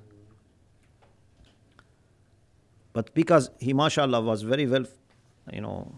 But 2.92 3.12
because 3.14 3.50
he, 3.58 3.74
mashallah, 3.74 4.22
was 4.22 4.42
very 4.42 4.66
well, 4.66 4.86
you 5.52 5.60
know, 5.60 5.92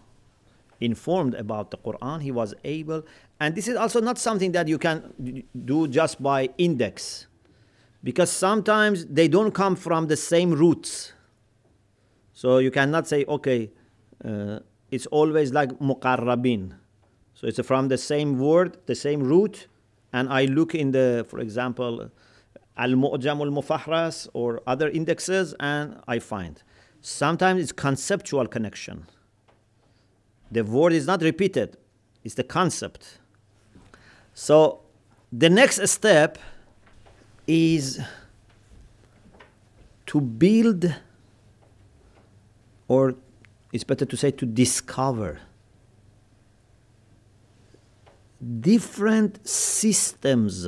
informed 0.81 1.33
about 1.35 1.71
the 1.71 1.77
Quran, 1.77 2.21
he 2.21 2.31
was 2.31 2.53
able, 2.63 3.03
and 3.39 3.55
this 3.55 3.67
is 3.67 3.75
also 3.75 4.01
not 4.01 4.17
something 4.17 4.51
that 4.51 4.67
you 4.67 4.77
can 4.77 5.43
do 5.65 5.87
just 5.87 6.21
by 6.21 6.49
index, 6.57 7.27
because 8.03 8.29
sometimes 8.29 9.05
they 9.05 9.27
don't 9.27 9.53
come 9.53 9.75
from 9.75 10.07
the 10.07 10.17
same 10.17 10.51
roots. 10.51 11.13
So 12.39 12.59
you 12.59 12.71
cannot 12.71 13.05
say, 13.05 13.25
okay, 13.27 13.69
uh, 14.23 14.59
it's 14.91 15.07
always 15.07 15.51
like 15.51 15.71
muqarrabin. 15.79 16.73
So 17.33 17.47
it's 17.47 17.59
from 17.67 17.89
the 17.89 17.97
same 17.97 18.39
word, 18.39 18.77
the 18.85 18.95
same 18.95 19.21
root, 19.21 19.67
and 20.13 20.29
I 20.29 20.45
look 20.45 20.73
in 20.73 20.91
the, 20.91 21.25
for 21.27 21.39
example, 21.41 22.09
al-mu'jam 22.77 23.41
al-mufahras 23.41 24.29
or 24.31 24.61
other 24.65 24.87
indexes, 24.87 25.53
and 25.59 25.99
I 26.07 26.19
find. 26.19 26.63
Sometimes 27.01 27.61
it's 27.61 27.73
conceptual 27.73 28.47
connection. 28.47 29.05
The 30.49 30.63
word 30.63 30.93
is 30.93 31.05
not 31.05 31.21
repeated, 31.21 31.75
it's 32.23 32.35
the 32.35 32.45
concept. 32.45 33.19
So 34.33 34.79
the 35.33 35.49
next 35.49 35.85
step 35.89 36.37
is 37.47 37.99
to 40.05 40.21
build, 40.21 40.95
or 42.89 43.15
it's 43.71 43.85
better 43.85 44.03
to 44.03 44.17
say 44.17 44.31
to 44.31 44.45
discover, 44.45 45.39
different 48.59 49.47
systems 49.47 50.67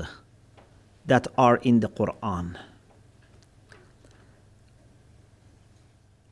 that 1.06 1.28
are 1.38 1.58
in 1.58 1.80
the 1.82 1.90
Quran. 1.90 2.56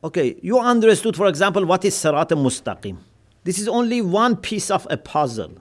Okay, 0.03 0.37
you 0.41 0.59
understood, 0.59 1.17
for 1.17 1.27
example, 1.27 1.65
what 1.65 1.83
is 1.83 1.95
Sirat 1.95 2.29
Mustaqim. 2.29 2.97
This 3.43 3.59
is 3.59 3.67
only 3.67 4.01
one 4.01 4.37
piece 4.37 4.69
of 4.69 4.85
a 4.89 4.95
puzzle. 4.95 5.55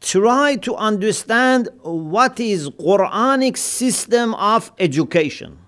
Try 0.00 0.56
to 0.56 0.74
understand 0.74 1.68
what 1.82 2.40
is 2.40 2.68
Quranic 2.70 3.56
system 3.56 4.34
of 4.34 4.72
education. 4.78 5.61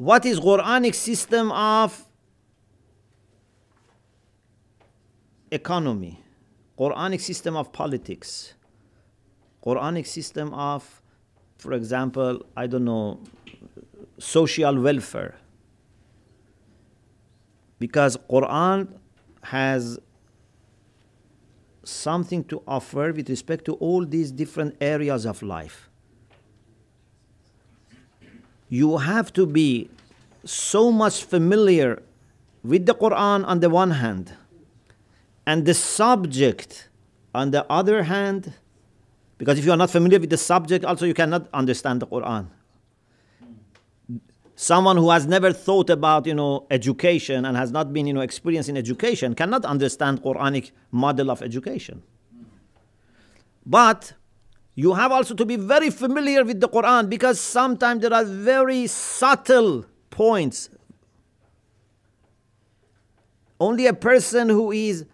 What 0.00 0.24
is 0.24 0.40
Quranic 0.40 0.94
system 0.94 1.52
of 1.52 2.06
economy? 5.50 6.24
Quranic 6.78 7.20
system 7.20 7.54
of 7.54 7.70
politics? 7.70 8.54
Quranic 9.62 10.06
system 10.06 10.54
of 10.54 11.02
for 11.58 11.74
example, 11.74 12.46
I 12.56 12.66
don't 12.66 12.86
know, 12.86 13.20
social 14.18 14.80
welfare. 14.80 15.34
Because 17.78 18.16
Quran 18.16 18.88
has 19.42 19.98
something 21.84 22.42
to 22.44 22.62
offer 22.66 23.12
with 23.12 23.28
respect 23.28 23.66
to 23.66 23.74
all 23.74 24.06
these 24.06 24.32
different 24.32 24.76
areas 24.80 25.26
of 25.26 25.42
life. 25.42 25.89
You 28.70 28.96
have 28.96 29.32
to 29.34 29.44
be 29.44 29.90
so 30.44 30.90
much 30.90 31.24
familiar 31.24 32.02
with 32.64 32.86
the 32.86 32.94
Quran 32.94 33.44
on 33.46 33.60
the 33.60 33.68
one 33.68 33.90
hand, 33.90 34.32
and 35.44 35.66
the 35.66 35.74
subject 35.74 36.88
on 37.34 37.50
the 37.50 37.70
other 37.70 38.04
hand 38.04 38.54
because 39.40 39.58
if 39.58 39.64
you 39.64 39.72
are 39.72 39.76
not 39.76 39.88
familiar 39.88 40.20
with 40.20 40.28
the 40.28 40.36
subject, 40.36 40.84
also 40.84 41.06
you 41.06 41.14
cannot 41.14 41.48
understand 41.54 42.02
the 42.02 42.06
Quran. 42.06 42.48
someone 44.54 44.98
who 44.98 45.08
has 45.08 45.26
never 45.26 45.54
thought 45.54 45.88
about 45.88 46.26
you 46.26 46.34
know 46.34 46.66
education 46.70 47.46
and 47.46 47.56
has 47.56 47.70
not 47.72 47.94
been 47.94 48.06
you 48.06 48.12
know 48.12 48.20
experienced 48.20 48.68
in 48.68 48.76
education 48.76 49.34
cannot 49.34 49.64
understand 49.64 50.22
quranic 50.22 50.70
model 50.90 51.30
of 51.30 51.40
education 51.40 52.02
but 53.64 54.12
you 54.80 54.94
have 54.94 55.12
also 55.12 55.34
to 55.34 55.44
be 55.44 55.56
very 55.56 55.90
familiar 55.90 56.42
with 56.42 56.58
the 56.58 56.66
quran 56.66 57.10
because 57.10 57.38
sometimes 57.38 58.00
there 58.00 58.14
are 58.14 58.24
very 58.24 58.86
subtle 58.86 59.84
points. 60.08 60.70
Only 63.58 63.86
a 63.86 63.92
person 63.92 64.48
who 64.48 64.72
is 64.72 65.04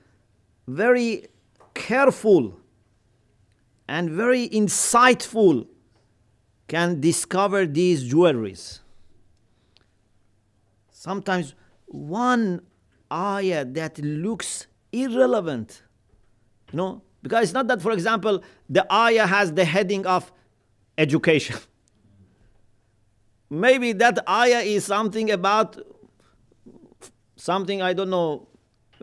very 0.68 1.26
careful 1.74 2.60
and 3.88 4.08
very 4.08 4.48
insightful 4.50 5.66
can 6.68 7.00
discover 7.00 7.66
these 7.66 8.08
jewelries. 8.08 8.78
Sometimes 10.92 11.54
one 11.86 12.60
ayah 13.12 13.64
that 13.64 13.98
looks 13.98 14.68
irrelevant, 14.92 15.82
you 16.70 16.76
know, 16.76 17.02
because 17.26 17.42
it's 17.42 17.52
not 17.52 17.66
that, 17.66 17.82
for 17.82 17.90
example, 17.90 18.40
the 18.70 18.86
ayah 18.92 19.26
has 19.26 19.52
the 19.52 19.64
heading 19.64 20.06
of 20.06 20.30
education. 20.96 21.56
Maybe 23.50 23.92
that 23.94 24.20
ayah 24.28 24.60
is 24.60 24.84
something 24.84 25.32
about 25.32 25.76
something, 27.34 27.82
I 27.82 27.94
don't 27.94 28.10
know, 28.10 28.46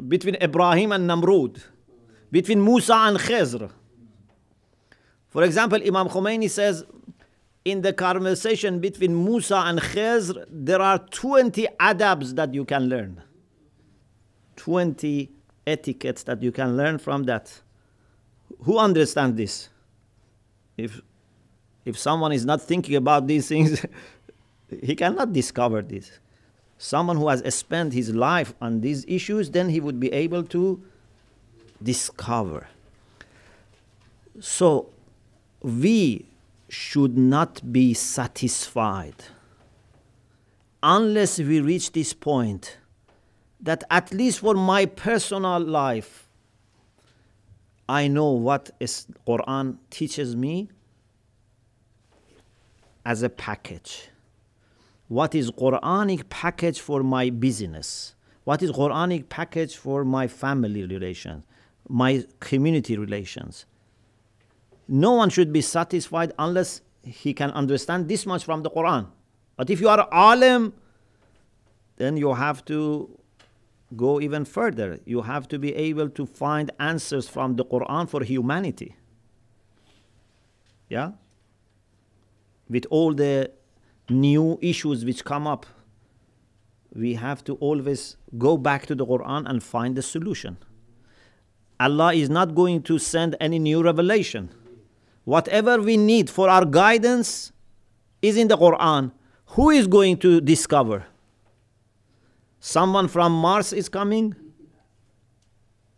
between 0.08 0.36
Ibrahim 0.36 0.94
and 0.94 1.10
Namrud, 1.10 1.62
between 2.32 2.64
Musa 2.64 2.96
and 2.96 3.18
Khizr. 3.18 3.70
For 5.28 5.44
example, 5.44 5.80
Imam 5.86 6.08
Khomeini 6.08 6.50
says, 6.50 6.86
in 7.66 7.82
the 7.82 7.92
conversation 7.92 8.80
between 8.80 9.22
Musa 9.22 9.64
and 9.66 9.80
Khizr, 9.80 10.46
there 10.50 10.82
are 10.82 11.00
20 11.00 11.68
adabs 11.78 12.36
that 12.36 12.54
you 12.54 12.64
can 12.64 12.84
learn. 12.88 13.22
20 14.56 15.30
etiquettes 15.68 16.24
that 16.24 16.42
you 16.42 16.54
can 16.54 16.78
learn 16.78 16.98
from 16.98 17.24
that. 17.24 17.63
Who 18.64 18.78
understands 18.78 19.38
this? 19.38 19.70
If, 20.78 21.02
if 21.86 21.98
someone 21.98 22.32
is 22.32 22.46
not 22.46 22.62
thinking 22.62 22.96
about 22.96 23.28
these 23.28 23.48
things, 23.48 23.86
he 24.82 24.96
cannot 24.96 25.34
discover 25.34 25.82
this. 25.82 26.12
Someone 26.78 27.18
who 27.18 27.28
has 27.30 27.44
spent 27.54 27.94
his 27.94 28.14
life 28.14 28.54
on 28.62 28.82
these 28.82 29.06
issues, 29.08 29.52
then 29.52 29.70
he 29.70 29.80
would 29.80 30.00
be 30.00 30.12
able 30.12 30.44
to 30.44 30.82
discover. 31.82 32.68
So, 34.40 34.90
we 35.62 36.26
should 36.70 37.18
not 37.18 37.72
be 37.72 37.94
satisfied 37.94 39.16
unless 40.82 41.40
we 41.40 41.62
reach 41.62 41.92
this 41.92 42.14
point 42.14 42.78
that 43.62 43.84
at 43.90 44.12
least 44.12 44.40
for 44.40 44.56
my 44.56 44.86
personal 44.86 45.60
life 45.60 46.23
I 47.88 48.08
know 48.08 48.32
what 48.32 48.72
is 48.80 49.08
Quran 49.28 49.78
teaches 49.90 50.36
me 50.36 50.70
as 53.06 53.24
a 53.24 53.30
package. 53.30 54.10
What 55.08 55.36
is 55.36 55.52
Quranic 55.52 56.30
package 56.30 56.80
for 56.80 57.04
my 57.04 57.30
business? 57.30 58.16
What 58.46 58.64
is 58.64 58.72
Quranic 58.72 59.30
package 59.30 59.76
for 59.76 60.06
my 60.06 60.28
family 60.28 60.84
relations, 60.84 61.44
my 61.88 62.26
community 62.40 62.98
relations? 62.98 63.66
no 64.88 65.14
one 65.14 65.30
should 65.30 65.54
be 65.54 65.62
satisfied 65.62 66.34
unless 66.38 66.82
he 67.04 67.34
can 67.34 67.52
understand 67.52 68.08
this 68.08 68.26
much 68.26 68.44
from 68.44 68.64
the 68.64 68.70
Quran. 68.70 69.08
But 69.56 69.70
if 69.70 69.80
you 69.82 69.90
are 69.90 70.08
alim, 70.12 70.74
then 71.98 72.18
you 72.18 72.34
have 72.34 72.66
to 72.66 73.20
go 73.96 74.20
even 74.20 74.46
further. 74.46 75.00
You 75.06 75.22
have 75.22 75.48
to 75.50 75.60
be 75.60 75.74
able 75.76 76.10
to 76.10 76.26
find 76.26 76.72
answers 76.80 77.28
from 77.28 77.56
the 77.56 77.66
Quran 77.66 78.10
for 78.10 78.24
humanity. 78.24 78.96
Yeah? 80.90 81.12
With 82.70 82.86
all 82.90 83.14
the 83.14 83.52
new 84.10 84.60
issues 84.62 85.06
which 85.06 85.24
come 85.24 85.48
up, 85.48 85.66
we 86.94 87.16
have 87.16 87.44
to 87.46 87.56
always 87.56 88.18
go 88.38 88.58
back 88.58 88.86
to 88.88 88.96
the 88.96 89.06
Quran 89.06 89.50
and 89.50 89.64
find 89.64 89.96
the 89.96 90.02
solution. 90.02 90.58
Allah 91.80 92.14
is 92.14 92.30
not 92.30 92.56
going 92.56 92.84
to 92.84 93.00
send 93.00 93.36
any 93.40 93.60
new 93.60 93.84
revelation 93.84 94.50
whatever 95.24 95.82
we 95.82 95.98
need 95.98 96.30
for 96.30 96.50
our 96.50 96.66
guidance 96.66 97.52
is 98.22 98.38
in 98.38 98.48
the 98.48 98.58
Quran. 98.58 99.12
Who 99.48 99.70
is 99.70 99.88
going 99.88 100.18
to 100.18 100.42
discover? 100.42 101.06
Someone 102.63 103.09
from 103.09 103.33
Mars 103.33 103.73
is 103.73 103.89
coming? 103.89 104.35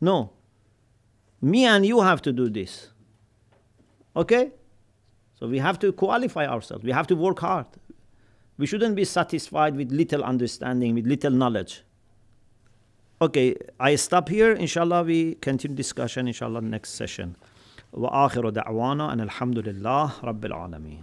No. 0.01 0.33
Me 1.41 1.65
and 1.65 1.87
you 1.87 2.01
have 2.01 2.21
to 2.23 2.33
do 2.33 2.49
this. 2.49 2.91
Okay? 4.15 4.53
So 5.39 5.47
we 5.47 5.59
have 5.59 5.79
to 5.79 5.93
qualify 5.93 6.47
ourselves. 6.47 6.85
We 6.85 6.93
have 6.93 7.07
to 7.09 7.17
work 7.17 7.41
hard. 7.41 7.67
We 8.59 8.67
shouldn't 8.67 8.95
be 8.95 9.05
satisfied 9.05 9.75
with 9.75 9.91
little 9.91 10.23
understanding, 10.23 10.95
with 10.95 11.07
little 11.07 11.31
knowledge. 11.31 11.83
Okay, 13.23 13.57
I 13.79 13.97
stop 13.97 14.29
here. 14.29 14.53
Inshallah, 14.53 15.03
we 15.03 15.35
continue 15.37 15.77
discussion, 15.77 16.27
inshallah, 16.29 16.61
next 16.61 16.91
session. 16.91 17.37
واخر 17.93 18.51
دعوانا 18.51 19.13
ان 19.13 19.21
الحمد 19.21 19.59
لله 19.59 20.13
رب 20.25 20.45
العالمين 20.45 21.03